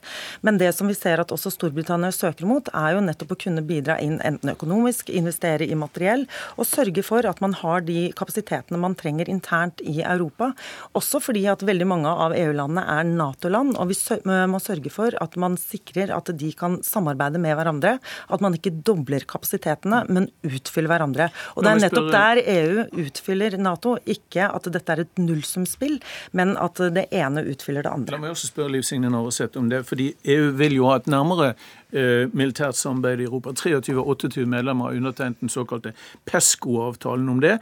[0.46, 3.66] Men det som vi ser at også Storbritannia søker mot, er jo nettopp å kunne
[3.66, 8.78] bidra inn enten økonomisk, investere i materiell og sørge for at man har de kapasitetene
[8.86, 10.52] man trenger internt i Europa.
[10.94, 13.98] Også fordi at veldig mange av EU-landene er Nato-land, og vi
[14.46, 17.98] må sørge for at man sikrer at de kan samarbeide samarbeide med hverandre.
[18.30, 21.30] At man ikke dobler kapasitetene, men utfyller hverandre.
[21.56, 23.96] Og Det er nettopp der EU utfyller Nato.
[24.06, 26.00] Ikke at dette er et nullsumspill,
[26.32, 28.16] men at det ene utfyller det andre.
[28.16, 29.84] La meg også spørre Liv Signe Navarsete om det.
[29.86, 31.54] fordi EU vil jo ha et nærmere
[31.92, 33.52] eh, militært samarbeid i Europa.
[33.52, 35.92] 23-28 medlemmer har undertegnet den såkalte
[36.26, 37.58] PESCO-avtalen om det.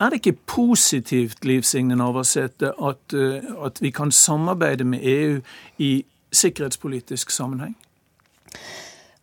[0.00, 5.40] Er det ikke positivt Liv Signe Navarsete, at, eh, at vi kan samarbeide med EU
[5.78, 7.74] i sikkerhetspolitisk sammenheng?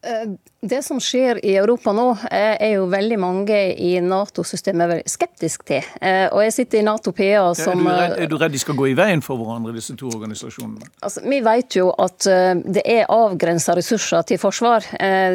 [0.06, 0.30] Eh,
[0.62, 5.86] det som skjer i Europa nå, eh, er jo veldig mange i Nato-systemet skeptisk til.
[6.02, 8.62] Eh, og jeg sitter i Nato PA som er, du redd, er du redd de
[8.62, 10.90] skal gå i veien for hverandre, disse to organisasjonene?
[11.06, 14.86] Altså, vi vet jo at det er avgrensa ressurser til forsvar.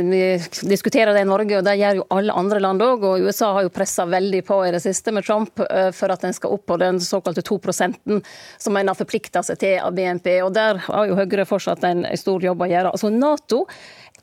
[0.07, 0.23] Vi
[0.71, 3.07] diskuterer det i Norge, og det gjør jo alle andre land òg.
[3.07, 5.63] Og USA har jo pressa veldig på i det siste med Trump
[5.97, 8.21] for at en skal opp på den såkalte 2%
[8.59, 10.41] som en har forplikta seg til av BNP.
[10.47, 12.95] Og der har jo Høyre fortsatt en stor jobb å gjøre.
[12.95, 13.65] Altså Nato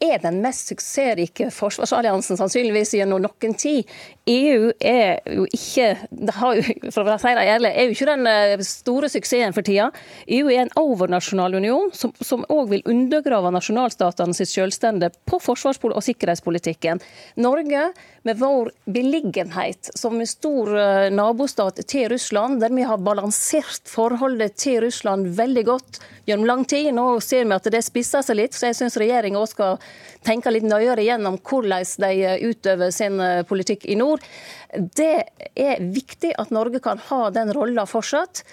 [0.03, 3.87] er den mest suksessrike forsvarsalliansen sannsynligvis gjennom noen tid.
[4.27, 8.63] EU er jo ikke jo, for å si det ærlig, er jo ikke den eh,
[8.65, 9.89] store suksessen for tida.
[10.27, 16.03] EU er en overnasjonal union som òg vil undergrave nasjonalstatene sitt selvstende på forsvars- og
[16.03, 17.01] sikkerhetspolitikken.
[17.39, 17.91] Norge,
[18.27, 24.57] med vår beliggenhet som en stor eh, nabostat til Russland, der vi har balansert forholdet
[24.59, 26.91] til Russland veldig godt gjennom lang tid.
[26.95, 29.79] Nå ser vi at det spisser seg litt, så jeg syns regjeringa skal
[30.25, 34.23] tenke litt nøyere gjennom hvordan de utøver sin eh, politikk i nord.
[34.75, 35.23] Det
[35.55, 38.43] er viktig at Norge kan ha den rolla fortsatt.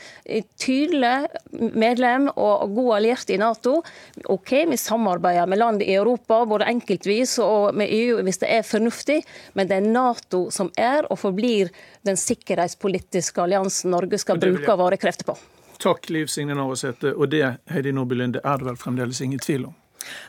[0.62, 1.26] Tydelig
[1.74, 3.80] medlem og god alliert i Nato.
[4.30, 8.68] OK, vi samarbeider med land i Europa, både enkeltvis og med EU hvis det er
[8.68, 9.20] fornuftig,
[9.58, 11.74] men det er Nato som er og forblir
[12.06, 15.36] den sikkerhetspolitiske alliansen Norge skal bruke våre krefter på.
[15.82, 17.10] Takk, Liv Signe Navarsete.
[17.18, 19.74] Og det, Heidi Nordby Lunde, er det vel fremdeles ingen tvil om?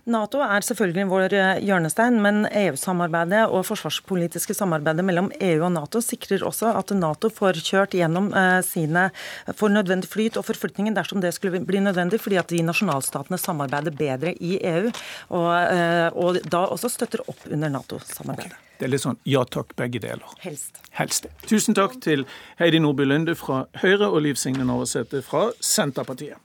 [0.09, 6.01] Nato er selvfølgelig vår eh, hjørnestein, men EU-samarbeidet og forsvarspolitiske samarbeidet mellom EU og Nato
[6.03, 9.07] sikrer også at Nato får kjørt gjennom eh, sine
[9.55, 13.95] for nødvendig flyt og forflytninger dersom det skulle bli nødvendig, fordi at de nasjonalstatene samarbeider
[13.95, 14.91] bedre i EU,
[15.30, 18.55] og, eh, og da også støtter opp under Nato-samarbeidet.
[18.55, 18.61] Okay.
[18.76, 20.26] Det er litt sånn ja takk, begge deler.
[20.43, 20.82] Helst.
[20.97, 21.30] Helst.
[21.47, 22.26] Tusen takk til
[22.59, 26.41] Heidi Nordby Lunde fra Høyre og Liv Signe Navarsete fra Senterpartiet.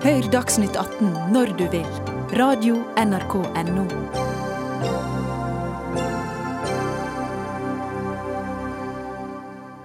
[0.00, 1.84] Hør Dagsnytt 18 når du vil.
[2.32, 3.82] Radio NRK Radio.nrk.no.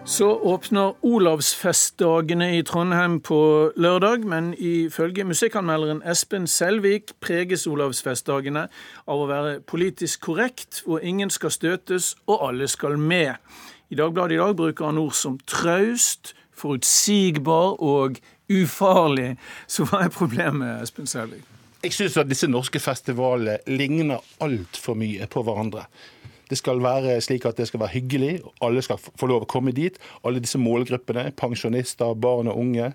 [0.06, 8.70] Så åpner Olavsfestdagene i Trondheim på lørdag, men ifølge musikkanmelderen Espen Selvik preges Olavsfestdagene
[9.08, 13.36] av å være politisk korrekt, hvor ingen skal støtes og alle skal med.
[13.92, 19.36] I Dagbladet i dag bruker han ord som traust, forutsigbar og ufarlig.
[19.68, 21.46] Så hva er problemet, Espen Selvik?
[21.86, 25.86] Jeg syns at disse norske festivalene ligner altfor mye på hverandre.
[26.50, 28.34] Det skal være slik at det skal være hyggelig,
[28.66, 29.98] alle skal få lov å komme dit.
[30.26, 32.92] Alle disse målgruppene, pensjonister, barn og unge,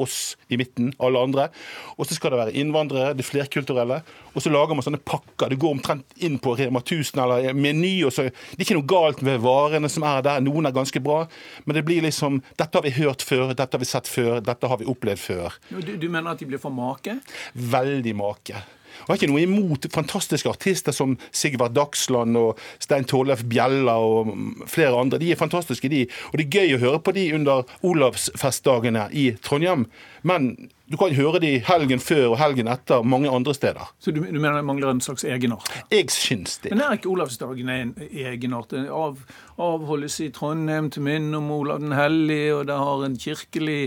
[0.00, 1.48] oss i midten, alle andre.
[1.96, 4.00] Og så skal det være innvandrere, det flerkulturelle.
[4.34, 5.50] Og så lager man sånne pakker.
[5.52, 7.94] Det går omtrent inn på Rema 1000 eller Meny.
[8.06, 11.02] og så, Det er ikke noe galt med varene som er der, noen er ganske
[11.02, 11.24] bra.
[11.66, 14.70] Men det blir liksom Dette har vi hørt før, dette har vi sett før, dette
[14.70, 15.60] har vi opplevd før.
[15.70, 17.18] Du, du mener at de blir for make?
[17.54, 18.64] Veldig make.
[18.88, 24.32] Jeg har ikke noe imot fantastiske artister som Sigvard Dagsland og Stein Torleif Bjella og
[24.70, 25.20] flere andre.
[25.20, 26.04] De er fantastiske, de.
[26.32, 29.86] Og det er gøy å høre på de under Olavsfestdagene i Trondheim.
[30.22, 33.90] Men du kan høre de helgen før og helgen etter mange andre steder.
[34.00, 35.68] Så du, du mener det mangler en slags egenart?
[35.92, 36.72] Jeg syns det.
[36.72, 38.72] Men er ikke Olavsdagen en egenart?
[38.72, 39.18] Av,
[39.60, 43.78] avholdes i Trondheim til minne om Olav den hellige, og det har en kirkelig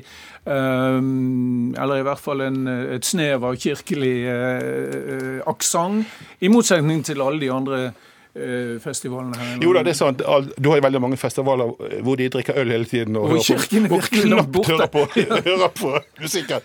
[0.45, 6.05] um, Eller i hvert fall en, et snev av kirkelig uh, aksent,
[6.41, 7.83] i motsetning til alle de andre
[8.79, 9.57] festivalene her?
[9.63, 10.21] Jo da, det er sant.
[10.57, 13.43] Du har jo veldig mange festivaler eh, hvor de drikker øl hele tiden og, og
[13.43, 15.05] hører på, og knapt hører på,
[15.49, 16.63] hører på musikken.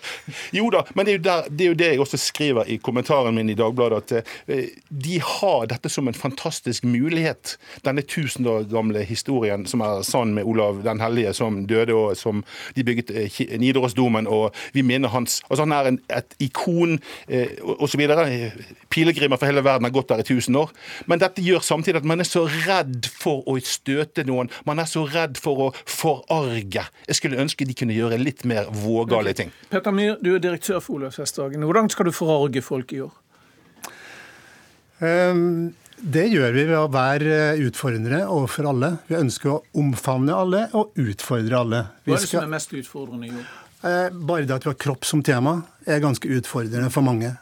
[0.55, 3.35] Jo da, men det er, der, det er, jo det jeg også skriver i kommentaren
[3.35, 7.57] min i Dagbladet, at eh, de har dette som en fantastisk mulighet.
[7.85, 12.17] Denne tusen år gamle historien som er sann med Olav den hellige som døde, og
[12.17, 12.43] som
[12.75, 13.11] de bygget
[13.59, 18.01] Nidarosdomen, og vi minner hans altså Han er en, et ikon eh, osv.
[18.89, 20.71] Pilegrimer for hele verden har gått der i tusen år.
[21.05, 24.51] Men dette gjør gjør samtidig at man er så redd for å støte noen.
[24.65, 26.85] Man er så redd for å forarge.
[27.07, 29.51] Jeg skulle ønske de kunne gjøre litt mer vågale ting.
[29.71, 31.65] Petter Myhr, du er direktør for Olavsfestdagen.
[31.67, 33.13] Hvordan skal du forarge folk i år?
[34.97, 37.37] Um, det gjør vi ved å være
[37.67, 38.91] utfordrende overfor alle.
[39.09, 41.85] Vi ønsker å omfavne alle og utfordre alle.
[42.03, 42.41] Vi Hva er det skal...
[42.41, 43.47] som er mest utfordrende i år?
[43.85, 47.35] Eh, bare det at vi har kropp som tema, er ganske utfordrende for mange.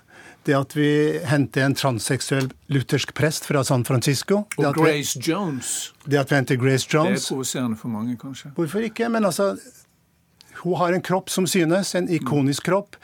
[0.46, 0.90] Det at vi
[1.26, 4.44] henter en transseksuell luthersk prest fra San Francisco.
[4.58, 5.94] Og Grace vi, Jones.
[6.06, 7.22] Det at vi henter Grace Jones.
[7.22, 8.52] Det er provoserende for mange, kanskje.
[8.56, 9.10] Hvorfor ikke?
[9.10, 9.56] Men altså,
[10.62, 12.96] hun har en kropp som synes, en ikonisk kropp.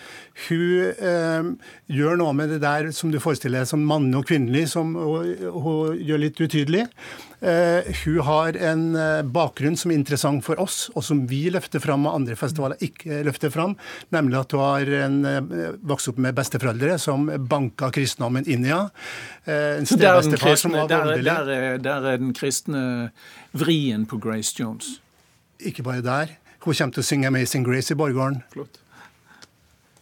[0.48, 1.50] Hun eh,
[1.92, 5.36] gjør noe med det der som du forestiller deg som mannlig og kvinnelig, som hun,
[5.52, 6.86] hun gjør litt utydelig.
[7.42, 11.82] Eh, hun har en eh, bakgrunn som er interessant for oss, og som vi løfter
[11.84, 13.76] fram og andre festivaler ikke løfter fram.
[14.14, 18.72] Nemlig at hun har en, eh, vokst opp med besteforeldre som banka kristendommen inn i
[18.72, 18.92] henne.
[19.46, 21.26] Eh, en stebestefar som var voldelig.
[21.28, 22.84] Der, der, der er den kristne
[23.58, 25.00] vrien på Grace Jones.
[25.62, 26.38] Ikke bare der.
[26.62, 28.44] Hun kommer til å synge 'Amazing Grace' i Borggården.
[28.54, 28.82] Flott.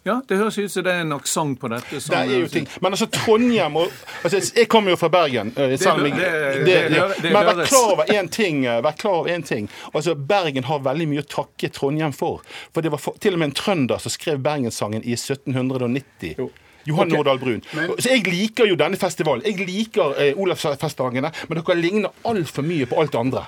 [0.03, 1.99] Ja, det høres ut som det er en aksent på dette.
[1.99, 2.67] Det er jo ting.
[2.81, 3.91] Men altså, Trondheim og
[4.23, 5.51] altså, Jeg kommer jo fra Bergen.
[5.57, 8.63] Uh, det, det, det, men vær klar over én ting.
[8.65, 9.69] Uh, vær klar over en ting.
[9.93, 12.41] Altså, Bergen har veldig mye å takke Trondheim for.
[12.73, 16.35] For det var for, til og med en trønder som skrev Bergenssangen i 1790.
[16.39, 16.49] Jo.
[16.87, 17.17] Johan okay.
[17.17, 17.61] Nordahl Brun.
[17.75, 17.93] Men...
[17.99, 19.43] Så Jeg liker jo denne festivalen.
[19.45, 23.45] Jeg liker eh, Olavsfestdagene, men dere ligner altfor mye på alt andre.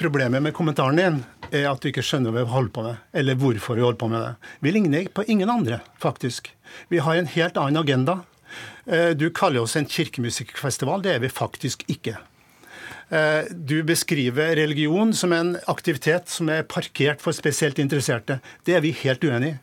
[0.00, 1.16] Problemet med kommentaren din
[1.52, 4.06] er at du ikke skjønner hva vi holder på med, eller hvorfor vi holder på
[4.08, 4.50] med det.
[4.64, 6.48] Vi ligner på ingen andre, faktisk.
[6.88, 8.14] Vi har en helt annen agenda.
[8.86, 11.04] Eh, du kaller oss en kirkemusikkfestival.
[11.04, 12.16] Det er vi faktisk ikke.
[13.12, 18.40] Eh, du beskriver religion som en aktivitet som er parkert for spesielt interesserte.
[18.64, 19.58] Det er vi helt uenig i.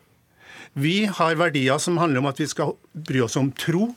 [0.77, 3.95] Vi har verdier som handler om at vi skal bry oss om tro,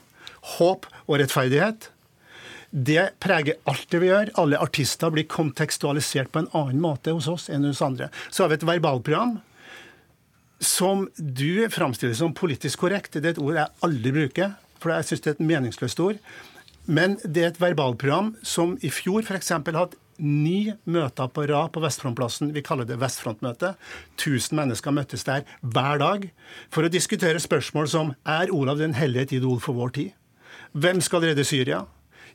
[0.56, 1.90] håp og rettferdighet.
[2.70, 4.30] Det preger alt det vi gjør.
[4.38, 8.10] Alle artister blir kontekstualisert på en annen måte hos oss enn hos andre.
[8.30, 9.40] Så har vi et verbalprogram
[10.60, 13.16] som du framstiller som politisk korrekt.
[13.16, 16.22] Det er et ord jeg aldri bruker, for jeg syns det er et meningsløst ord.
[16.86, 19.50] Men det er et verbalprogram som i fjor f.eks.
[19.50, 22.52] hatt ni møter på rad på Vestfrontplassen.
[22.54, 23.74] Vi kaller det Vestfrontmøte.
[24.20, 26.26] 1000 mennesker møttes der hver dag
[26.70, 30.12] for å diskutere spørsmål som er Olav den hellige et idol for vår tid?
[30.76, 31.86] Hvem skal redde Syria?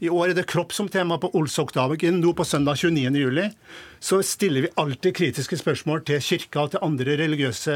[0.03, 2.19] I år er det kropp som tema på Olsokdagen.
[2.19, 3.15] Nå på søndag 29.
[3.15, 3.45] juli
[4.03, 7.75] så stiller vi alltid kritiske spørsmål til kirka og til andre religiøse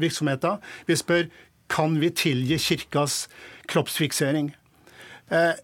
[0.00, 0.62] virksomheter.
[0.88, 1.28] Vi spør
[1.72, 3.26] kan vi tilgi kirkas
[3.70, 4.52] kroppsfiksering.
[5.32, 5.54] Eh,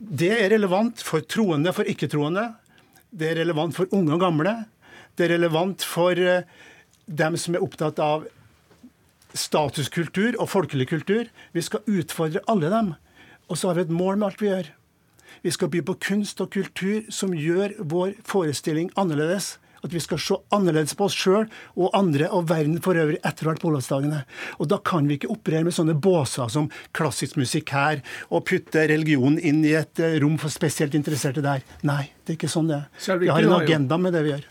[0.00, 2.46] det er relevant for troende, for ikke-troende.
[3.10, 4.54] Det er relevant for unge og gamle.
[5.16, 6.44] Det er relevant for eh,
[7.06, 8.28] dem som er opptatt av
[9.36, 11.28] statuskultur og folkelig kultur.
[11.52, 12.94] Vi skal utfordre alle dem.
[13.50, 14.68] Og så har vi et mål med alt vi gjør.
[15.42, 19.56] Vi skal by på kunst og kultur som gjør vår forestilling annerledes.
[19.80, 23.48] At vi skal se annerledes på oss sjøl og andre og verden for øvrig etter
[23.48, 24.22] hvert på Olavsdagene.
[24.60, 28.84] Og da kan vi ikke operere med sånne båser som klassisk musikk her, og putte
[28.92, 31.64] religionen inn i et eh, rom for spesielt interesserte der.
[31.88, 33.22] Nei, det er ikke sånn det er.
[33.24, 34.48] Vi har en agenda med det vi gjør.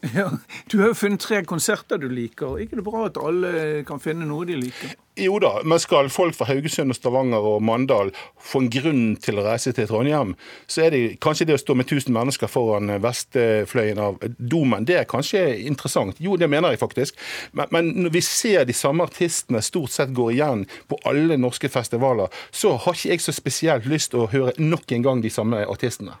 [0.16, 0.30] Ja,
[0.70, 2.58] Du har jo funnet tre konserter du liker.
[2.58, 4.94] ikke det bra at alle kan finne noe de liker?
[5.20, 8.08] Jo da, men skal folk fra Haugesund og Stavanger og Mandal
[8.40, 10.32] få en grunn til å reise til Trondheim,
[10.70, 14.96] så er det kanskje det å stå med 1000 mennesker foran vestfløyen av domen, det
[15.02, 16.16] er kanskje interessant.
[16.22, 17.20] Jo, det mener jeg faktisk.
[17.52, 21.68] Men, men når vi ser de samme artistene stort sett går igjen på alle norske
[21.68, 25.34] festivaler, så har ikke jeg så spesielt lyst til å høre nok en gang de
[25.34, 26.16] samme artistene.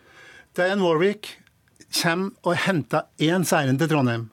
[0.58, 1.38] Diane Warwick,
[1.94, 4.28] kommer og henter én seieren til Trondheim.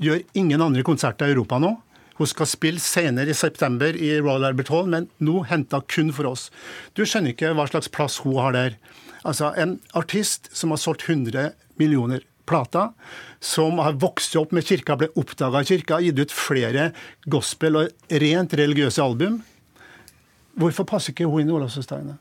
[0.00, 1.74] Gjør ingen andre konserter i Europa nå.
[2.20, 6.28] Hun skal spille senere i september i Royal Albert Hall, men nå henta kun for
[6.28, 6.50] oss.
[6.92, 8.76] Du skjønner ikke hva slags plass hun har der.
[9.24, 12.90] Altså, En artist som har solgt 100 millioner plater,
[13.40, 16.90] som har vokst opp med kirka, ble oppdaga av kirka, gitt ut flere
[17.24, 19.40] gospel og rent religiøse album.
[20.60, 22.18] Hvorfor passer ikke hun inn i Olavsfestdagene?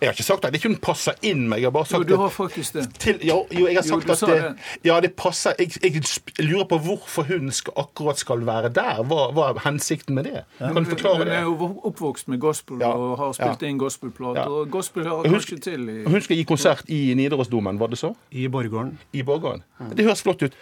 [0.00, 1.60] Jeg har ikke sagt at det ikke passer inn meg.
[1.62, 2.84] Jeg har bare sagt jo, du har faktisk det.
[3.02, 4.88] Til, jo, jo, jeg har sagt jo, at det, det.
[4.88, 5.54] Ja, det passer.
[5.58, 6.02] Jeg, jeg,
[6.46, 9.02] lurer på hvorfor hun skal, akkurat skal være der.
[9.10, 10.44] Hva, hva er hensikten med det?
[10.60, 10.72] Ja.
[10.72, 11.30] Kan du forklare det?
[11.30, 12.92] Hun er jo oppvokst med gospel ja.
[12.92, 14.46] og har spilt inn gospelplater.
[14.60, 18.14] Og gospel hører kanskje til i Hun skal gi konsert i Nidarosdomen, var det så?
[18.30, 18.98] I Borggården.
[19.12, 19.66] I Borggården.
[19.96, 20.56] Det høres flott ut.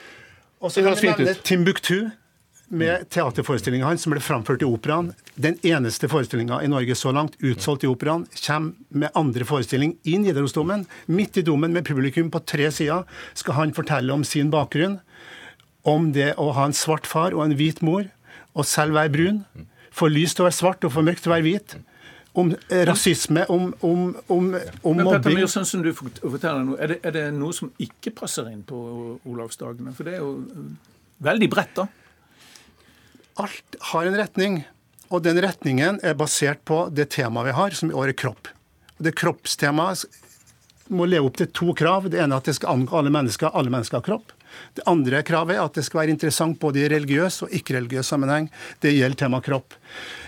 [0.60, 1.44] Og så høres fint ut.
[1.44, 2.08] Timbuktu
[2.68, 5.12] med teaterforestillinga hans som ble framført i Operaen.
[5.40, 10.18] Den eneste forestillinga i Norge så langt, utsolgt i Operaen, kommer med andre forestilling i
[10.20, 10.84] Nidarosdomen.
[11.06, 13.06] Midt i domen med publikum på tre sider
[13.38, 14.98] skal han fortelle om sin bakgrunn.
[15.88, 18.10] Om det å ha en svart far og en hvit mor,
[18.52, 19.44] og selv være brun.
[19.94, 21.78] For lyst å være svart og for mørkt å være hvit.
[22.38, 22.52] Om
[22.86, 24.50] rasisme, om, om, om,
[24.84, 27.72] om Men Petter Myhr, sånn som du forteller nå, er det, er det noe som
[27.80, 28.76] ikke passer inn på
[29.24, 29.94] Olavsdagene?
[29.96, 30.68] For det er jo
[31.24, 31.88] veldig bredt, da
[33.38, 34.62] alt har en retning.
[35.08, 38.50] Og den retningen er basert på det temaet vi har, som i år er kropp.
[38.98, 40.04] Det kroppstemaet
[40.92, 42.10] må leve opp til to krav.
[42.10, 43.52] Det ene er at det skal angå alle mennesker.
[43.54, 44.34] Alle mennesker har kropp.
[44.74, 48.48] Det andre kravet er at det skal være interessant både i religiøs og ikke-religiøs sammenheng.
[48.82, 49.76] Det gjelder tema kropp.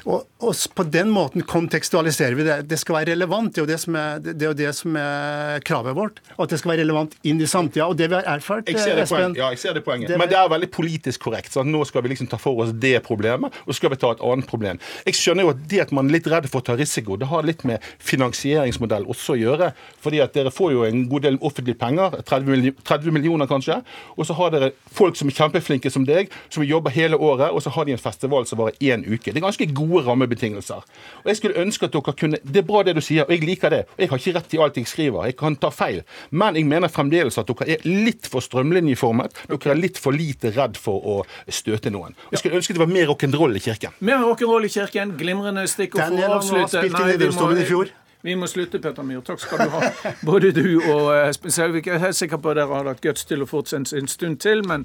[0.08, 2.56] Og, og, på den måten kontekstualiserer vi det.
[2.70, 3.52] Det skal være relevant.
[3.54, 6.20] Det er jo det som er, det er, det som er kravet vårt.
[6.36, 7.88] Og at det skal være relevant inn i samtida.
[7.90, 10.14] Og det vi har erfart, jeg ser det Espen Ja, jeg ser det poenget.
[10.16, 11.52] Men det er veldig politisk korrekt.
[11.54, 14.14] Så nå skal vi liksom ta for oss det problemet, og så skal vi ta
[14.16, 14.80] et annet problem.
[15.06, 17.28] Jeg skjønner jo at det at man er litt redd for å ta risiko, det
[17.30, 19.72] har litt med finansieringsmodell også å gjøre.
[20.00, 23.80] fordi at dere får jo en god del offentlige penger, 30 millioner kanskje.
[24.16, 27.62] Og så har dere folk som er kjempeflinke som deg, som jobber hele året, og
[27.62, 29.32] så har de en festival som varer én uke.
[29.32, 30.86] Det er ganske gode rammebetingelser.
[31.22, 33.44] Og jeg skulle ønske at dere kunne Det er bra det du sier, og jeg
[33.44, 33.82] liker det.
[33.96, 35.24] Og jeg har ikke rett i alt jeg skriver.
[35.28, 36.02] Jeg kan ta feil.
[36.30, 39.44] Men jeg mener fremdeles at dere er litt for strømlinjeformet.
[39.50, 41.16] Dere er litt for lite redd for å
[41.48, 42.16] støte noen.
[42.28, 43.96] Og jeg skulle ønske det var mer rock'n'roll i kirken.
[44.00, 45.16] Mer rock'n'roll i kirken.
[45.20, 46.84] Glimrende stikkord for å avslutte.
[46.90, 47.84] Nei, vi må,
[48.22, 49.22] vi må slutte, Petter Myhr.
[49.24, 49.92] Takk skal du ha.
[50.28, 51.88] Både du og Espen eh, Selvik.
[51.88, 54.64] Jeg er sikker på at dere har hatt guts til å fortsette en stund til,
[54.68, 54.84] men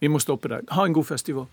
[0.00, 0.66] vi må stoppe der.
[0.76, 1.48] Ha en god festival.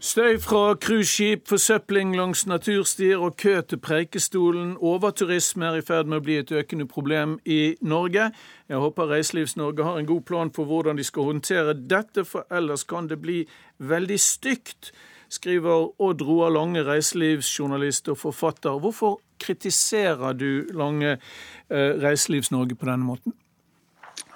[0.00, 4.70] Støy fra cruiseskip, forsøpling langs naturstier og kø til Preikestolen.
[4.80, 8.30] Overturisme er i ferd med å bli et økende problem i Norge.
[8.72, 12.86] Jeg håper Reiselivs-Norge har en god plan for hvordan de skal håndtere dette, for ellers
[12.88, 13.42] kan det bli
[13.76, 14.94] veldig stygt,
[15.28, 18.80] skriver Odd Roar Lange, reiselivsjournalist og forfatter.
[18.80, 23.36] Hvorfor kritiserer du Lange eh, Reiselivs-Norge på denne måten?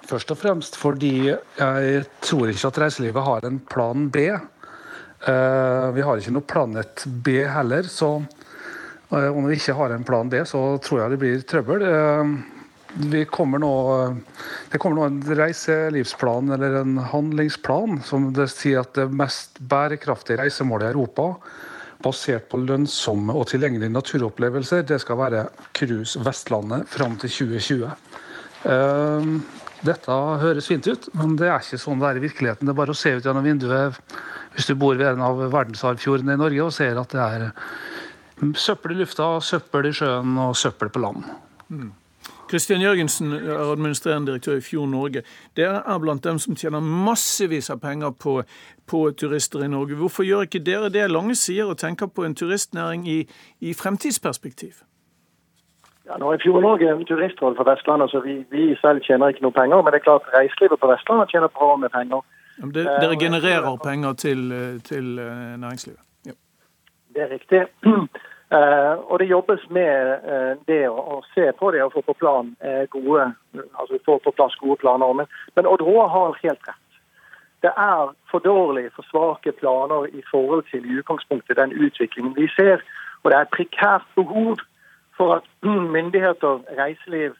[0.05, 4.29] Først og fremst fordi jeg tror ikke at reiselivet har en plan B.
[5.25, 8.19] Eh, vi har ikke noe Planet B heller, så
[9.15, 11.83] og når vi ikke har en plan B, så tror jeg det blir trøbbel.
[11.85, 13.73] Eh, kommer nå,
[14.71, 20.39] det kommer nå en reiselivsplan eller en handlingsplan som det sier at det mest bærekraftige
[20.39, 21.35] reisemålet i Europa,
[22.05, 25.45] basert på lønnsomme og tilgjengelige naturopplevelser, det skal være
[25.75, 27.91] cruise Vestlandet fram til 2020.
[29.85, 32.65] Dette høres fint ut, men det er ikke sånn det er i virkeligheten.
[32.65, 33.99] Det er bare å se ut gjennom vinduet
[34.55, 37.51] hvis du bor ved en av verdensarvfjordene i Norge og ser at det er
[38.59, 41.27] søppel i lufta, søppel i sjøen og søppel på land.
[42.49, 42.85] Kristian mm.
[42.85, 45.25] Jørgensen er administrerende direktør i Fjord Norge.
[45.57, 48.39] Dere er blant dem som tjener massevis av penger på,
[48.87, 49.99] på, turister i Norge.
[49.99, 53.21] Hvorfor gjør ikke dere det Lange sier og tenker på en turistnæring i,
[53.59, 54.83] i fremtidsperspektiv?
[56.05, 59.55] Ja, nå er Fjord Norge turistråd for Vestlandet, så vi, vi, selv tjener ikke noe
[59.55, 59.81] penger.
[59.81, 62.21] Men det er klart reiselivet på Vestlandet tjener bra med penger.
[62.57, 66.01] Det, dere eh, genererer penger til, eh, til eh, næringslivet?
[66.29, 66.37] Ja.
[67.15, 67.65] Det er riktig.
[69.09, 70.21] og det jobbes med
[70.69, 72.53] det å, se på det og få på, plan
[72.93, 73.25] gode,
[73.73, 75.13] altså få på plass gode planer.
[75.17, 76.99] Men, men Odd Råa har helt rett.
[77.65, 82.47] Det er for dårlig, for svake planer i forhold til i utgangspunktet den utviklingen vi
[82.53, 82.85] ser.
[83.23, 84.61] Og det er et prekært behov
[85.17, 85.45] for at
[85.97, 87.35] myndigheter, reiseliv,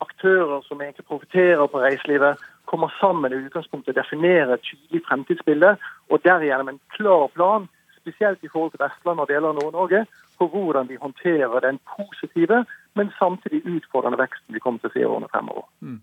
[0.00, 5.76] aktører som egentlig profitterer på reiselivet, kommer sammen i utgangspunktet og definerer et tydelig fremtidsbilde,
[6.10, 7.66] og derigjennom en klar plan,
[8.00, 10.04] spesielt i forhold til Vestland og deler av Nord-Norge,
[10.38, 15.02] på hvordan vi håndterer den positive, men samtidig utfordrende veksten vi kommer til å se
[15.02, 15.66] i årene fremover.
[15.80, 15.98] Mm.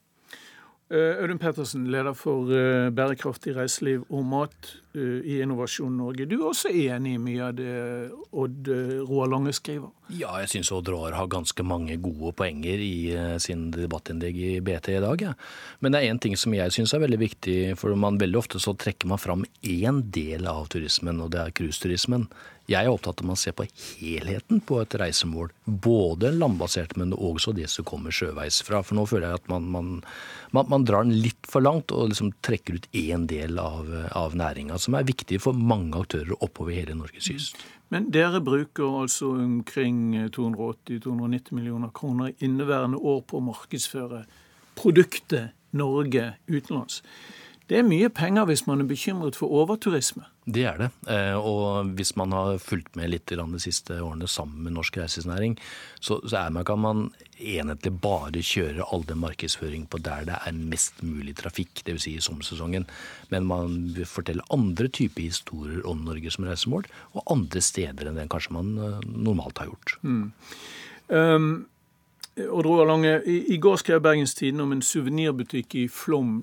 [0.94, 6.28] Eh, Audun Pettersen, leder for eh, bærekraftig reiseliv og mat eh, i Innovasjon Norge.
[6.30, 7.72] Du er også enig i mye av det
[8.30, 8.70] Odd
[9.08, 9.90] Roar Lange skriver?
[10.14, 14.92] Ja, jeg syns Odd Roar har ganske mange gode poenger i sin debattinnlegg i BT
[14.94, 15.26] i dag.
[15.26, 15.34] Ja.
[15.82, 18.62] Men det er én ting som jeg syns er veldig viktig, for man veldig ofte
[18.62, 22.30] så trekker man fram én del av turismen, og det er cruiseturismen.
[22.66, 25.52] Jeg er opptatt av å se på helheten på et reisemål.
[25.66, 28.82] Både landbasert, men også det som kommer sjøveis fra.
[28.82, 29.92] For nå føler jeg at man, man,
[30.56, 34.34] man, man drar den litt for langt og liksom trekker ut én del av, av
[34.38, 34.80] næringa.
[34.82, 37.62] som er viktig for mange aktører oppover hele Norges kyst.
[37.94, 44.26] Men dere bruker altså omkring 280-290 millioner kroner i inneværende år på å markedsføre
[44.76, 47.04] produktet Norge utenlands.
[47.66, 50.28] Det er mye penger hvis man er bekymret for overturisme.
[50.46, 50.90] Det er det.
[51.10, 55.56] Eh, og hvis man har fulgt med litt de siste årene sammen med norsk reiselivsnæring,
[55.98, 57.02] så, er man, kan man
[57.42, 62.06] enhetlig bare kjøre all den markedsføring på der det er mest mulig trafikk, dvs.
[62.06, 62.86] Si i sommersesongen.
[63.34, 66.86] Men man vil fortelle andre typer historier om Norge som reisemål,
[67.18, 69.98] og andre steder enn det kanskje man eh, normalt har gjort.
[70.06, 70.28] Mm.
[71.10, 71.50] Um,
[72.36, 76.42] Odd Roar Lange, i, går skrev Bergens Tidende om en suvenirbutikk i Flom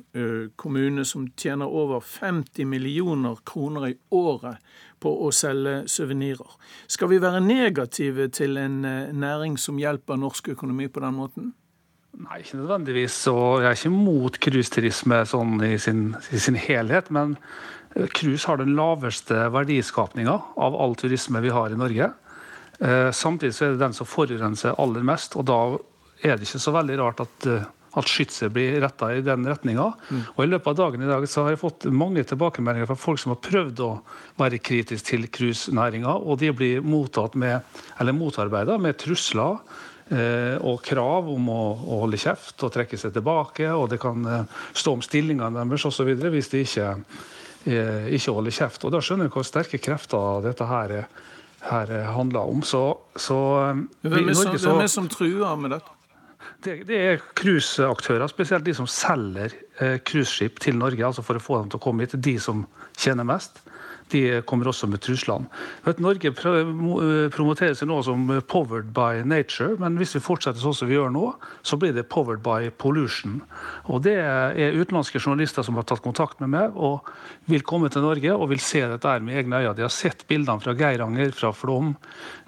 [0.56, 4.56] kommune som tjener over 50 millioner kroner i året
[5.04, 6.56] på å selge suvenirer.
[6.88, 8.80] Skal vi være negative til en
[9.20, 11.52] næring som hjelper norsk økonomi på den måten?
[12.22, 13.18] Nei, ikke nødvendigvis.
[13.32, 17.08] Og jeg er ikke mot cruiseturisme sånn i sin, i sin helhet.
[17.14, 17.36] Men
[18.16, 22.12] cruise har den laveste verdiskapninga av all turisme vi har i Norge.
[22.82, 25.60] Eh, samtidig så er det den som forurenser aller mest, og da
[26.22, 29.92] er det ikke så veldig rart at, eh, at skytset blir retta i den retninga.
[30.08, 30.22] Mm.
[30.34, 33.20] Og I løpet av dagen i dag så har jeg fått mange tilbakemeldinger fra folk
[33.22, 33.92] som har prøvd å
[34.40, 37.60] være kritisk til cruisenæringa, og de blir mottatt med,
[38.00, 39.60] eller motarbeida med trusler
[40.10, 43.68] eh, og krav om å, å, holde kjeft og trekke seg tilbake.
[43.76, 46.14] Og det kan eh, stå om stillingene deres osv.
[46.34, 46.94] hvis de ikke,
[47.66, 48.88] eh, ikke holder kjeft.
[48.88, 51.28] Og Da skjønner du hvor sterke krefter dette her er
[51.68, 52.62] her handler om.
[52.66, 52.84] Så,
[53.16, 53.38] så
[54.02, 55.98] hvem, er som, hvem er som truer med dette?
[56.62, 59.54] Det, det er cruiseaktører, spesielt de som selger
[60.06, 61.04] cruiseskip til Norge.
[61.06, 62.14] altså For å få dem til å komme hit.
[62.22, 62.64] De som
[62.98, 63.62] tjener mest
[64.12, 65.48] de kommer også med truslene.
[66.02, 66.32] Norge
[67.32, 71.12] promoterer seg nå som 'powered by nature', men hvis vi fortsetter sånn som vi gjør
[71.12, 73.40] nå, så blir det 'powered by pollution'.
[73.88, 77.08] Og Det er utenlandske journalister som har tatt kontakt med meg og
[77.46, 79.76] vil komme til Norge og vil se dette med egne øyne.
[79.76, 81.96] De har sett bildene fra Geiranger, fra Flom.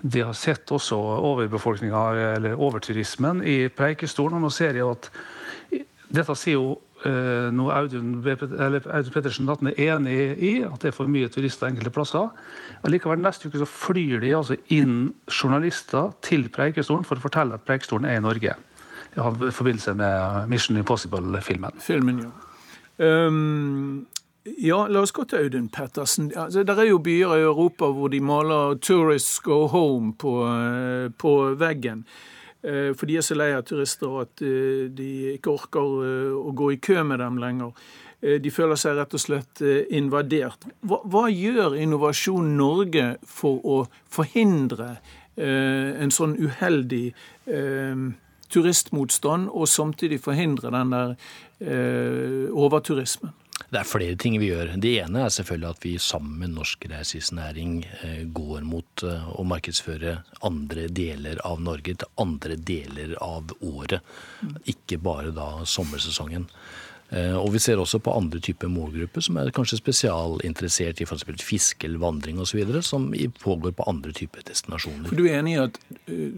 [0.03, 4.37] De har sett også overbefolkninga, eller overturismen, i Preikestolen.
[4.37, 5.11] Og nå ser jeg at
[6.11, 11.11] dette sier jo Eh, noe Audun, Audun Pettersen er enig i, at det er for
[11.11, 12.31] mye turister enkelte plasser.
[12.87, 17.67] Allikevel neste uke så flyr de altså inn journalister til Preikestolen for å fortelle at
[17.69, 18.57] Preikestolen er i Norge.
[19.15, 21.77] I forbindelse med Mission Impossible-filmen.
[21.85, 22.33] Filmen, ja.
[22.97, 24.07] Um,
[24.45, 26.33] ja, la oss gå til Audun Pettersen.
[26.37, 31.11] Altså, det er jo byer i Europa hvor de maler 'Tourists Go Home' på, eh,
[31.19, 32.07] på veggen.
[32.65, 36.55] Eh, for de er så lei av turister at eh, de ikke orker eh, å
[36.57, 37.77] gå i kø med dem lenger.
[38.25, 39.61] De føler seg rett og slett
[39.93, 40.63] invadert.
[40.89, 43.77] Hva, hva gjør Innovasjon Norge for å
[44.09, 44.95] forhindre
[45.37, 47.11] en sånn uheldig
[48.49, 51.13] turistmotstand, og samtidig forhindre den der
[52.65, 53.37] overturismen?
[53.55, 54.73] Det er flere ting vi gjør.
[54.83, 59.45] Det ene er selvfølgelig at vi sammen med norsk reiselivsnæring eh, går mot eh, å
[59.47, 64.03] markedsføre andre deler av Norge til andre deler av året.
[64.71, 66.49] Ikke bare da sommersesongen.
[67.13, 71.45] Eh, og vi ser også på andre typer målgrupper som er kanskje spesialinteressert i f.eks.
[71.45, 73.11] fiske eller vandring osv., som
[73.43, 75.11] pågår på andre typer destinasjoner.
[75.11, 75.79] For Du er enig i at
[76.09, 76.33] uh,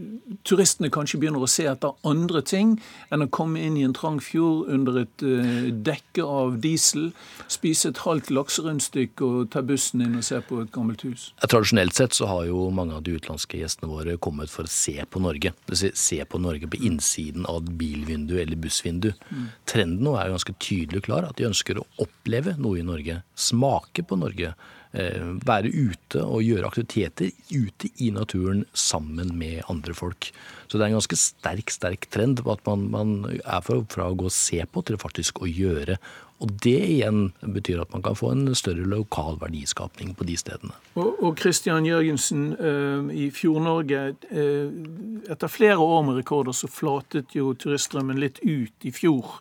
[0.44, 2.76] turistene kanskje begynner å se etter andre ting
[3.14, 7.12] enn å komme inn i en trang fjord under et uh, dekke av diesel,
[7.52, 11.30] spise et halvt lakserundstykke og ta bussen inn og se på et gammelt hus?
[11.40, 14.72] Ja, tradisjonelt sett så har jo mange av de utenlandske gjestene våre kommet for å
[14.72, 15.54] se på Norge.
[15.94, 19.12] Se på Norge på innsiden av et bilvindu eller bussvindu.
[19.30, 19.48] Mm.
[19.68, 23.20] Trenden nå er ganske tydelig og klar at de ønsker å oppleve noe i Norge.
[23.36, 24.54] Smake på Norge.
[24.96, 30.30] Eh, være ute og gjøre aktiviteter ute i naturen sammen med andre folk.
[30.66, 34.09] Så det er en ganske sterk sterk trend på at man, man er fra, fra
[34.09, 35.98] å gå og se på til faktisk å gjøre.
[36.44, 40.74] Og det igjen betyr at man kan få en større lokal verdiskapning på de stedene.
[41.00, 47.54] Og Kristian Jørgensen, eh, i Fjord-Norge, eh, etter flere år med rekorder så flatet jo
[47.54, 49.40] turiststrømmen litt ut i fjor.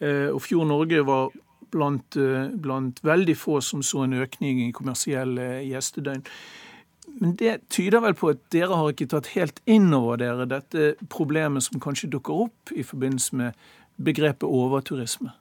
[0.00, 1.30] Eh, og Fjord Norge var
[1.72, 6.24] blant, eh, blant, veldig få som så en økning i kommersielle gjestedøgn.
[7.20, 10.94] Men det tyder vel på at dere har ikke tatt helt inn over dere dette
[11.10, 13.52] problemet som kanskje dukker opp i forbindelse med
[13.96, 15.32] begrepet overturisme?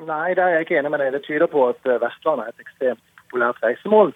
[0.00, 1.12] Nei, det er jeg ikke enig med deg.
[1.12, 4.12] Det tyder på at eh, Vestlandet er et ekstremt populært reisemål.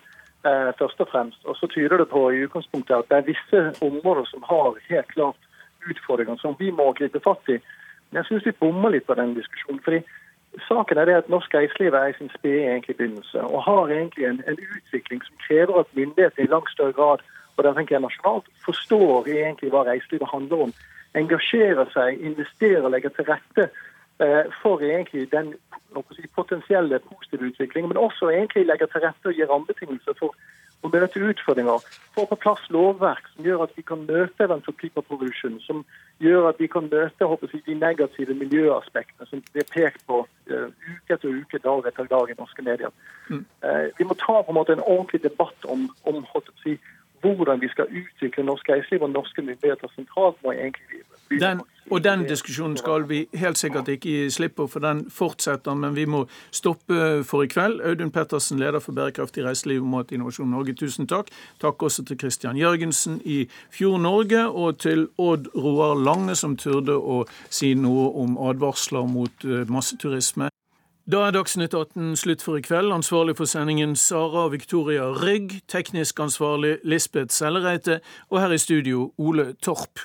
[0.79, 1.41] først og fremst.
[1.45, 5.09] Og så tyder det på i utgangspunktet at det er visse områder som har helt
[5.09, 5.37] klart
[5.89, 7.57] utfordringer som vi må gripe fatt i.
[8.15, 9.81] Jeg syns vi bommer litt på den diskusjonen.
[9.85, 10.03] fordi
[10.69, 14.43] Saken er det at Norsk reiseliv er i sin spede begynnelse og har egentlig en,
[14.47, 17.25] en, utvikling som krever at myndighetene i langt større grad
[17.57, 20.73] og der tenker jeg nasjonalt, forstår egentlig hva reiselivet handler om.
[21.15, 23.69] Engasjerer seg, investerer og legger til rette
[24.23, 25.55] eh, for egentlig den
[26.35, 27.89] potensielle positive utviklingen.
[27.89, 30.35] men også egentlig legger til rette og gir rammebetingelser for
[30.85, 31.85] å møte utfordringer.
[32.15, 35.85] Få på plass lovverk som gjør at vi kan møte eventuelt klimapollution, som
[36.23, 41.17] gjør at vi kan møte jeg, de negative miljøaspektene som blir pekt på uh, uke
[41.17, 42.93] etter uke, dag etter dag i norske medier.
[43.31, 43.45] Mm.
[43.65, 46.77] Uh, vi må ta på en måte en ordentlig debatt om, om jeg,
[47.25, 50.37] hvordan vi skal utvikle norsk reiseliv og norske myndigheter sentralt.
[50.45, 51.05] må egentlig
[51.41, 55.75] den, og den diskusjonen skal vi helt sikkert ikke gi slipp på, for den fortsetter.
[55.77, 56.25] Men vi må
[56.55, 57.83] stoppe for i kveld.
[57.85, 61.29] Audun Pettersen, leder for bærekraftig reiseliv og Mat Innovasjon Norge, tusen takk.
[61.61, 66.97] Takk også til Kristian Jørgensen i Fjord Norge, og til Odd Roar Lange, som turde
[66.97, 70.49] å si noe om advarsler mot eh, masseturisme.
[71.05, 72.89] Da er Dagsnytt 18 slutt for i kveld.
[72.95, 75.59] Ansvarlig for sendingen Sara Victoria Rygg.
[75.69, 77.99] Teknisk ansvarlig Lisbeth Sellereite.
[78.33, 80.01] Og her i studio Ole Torp.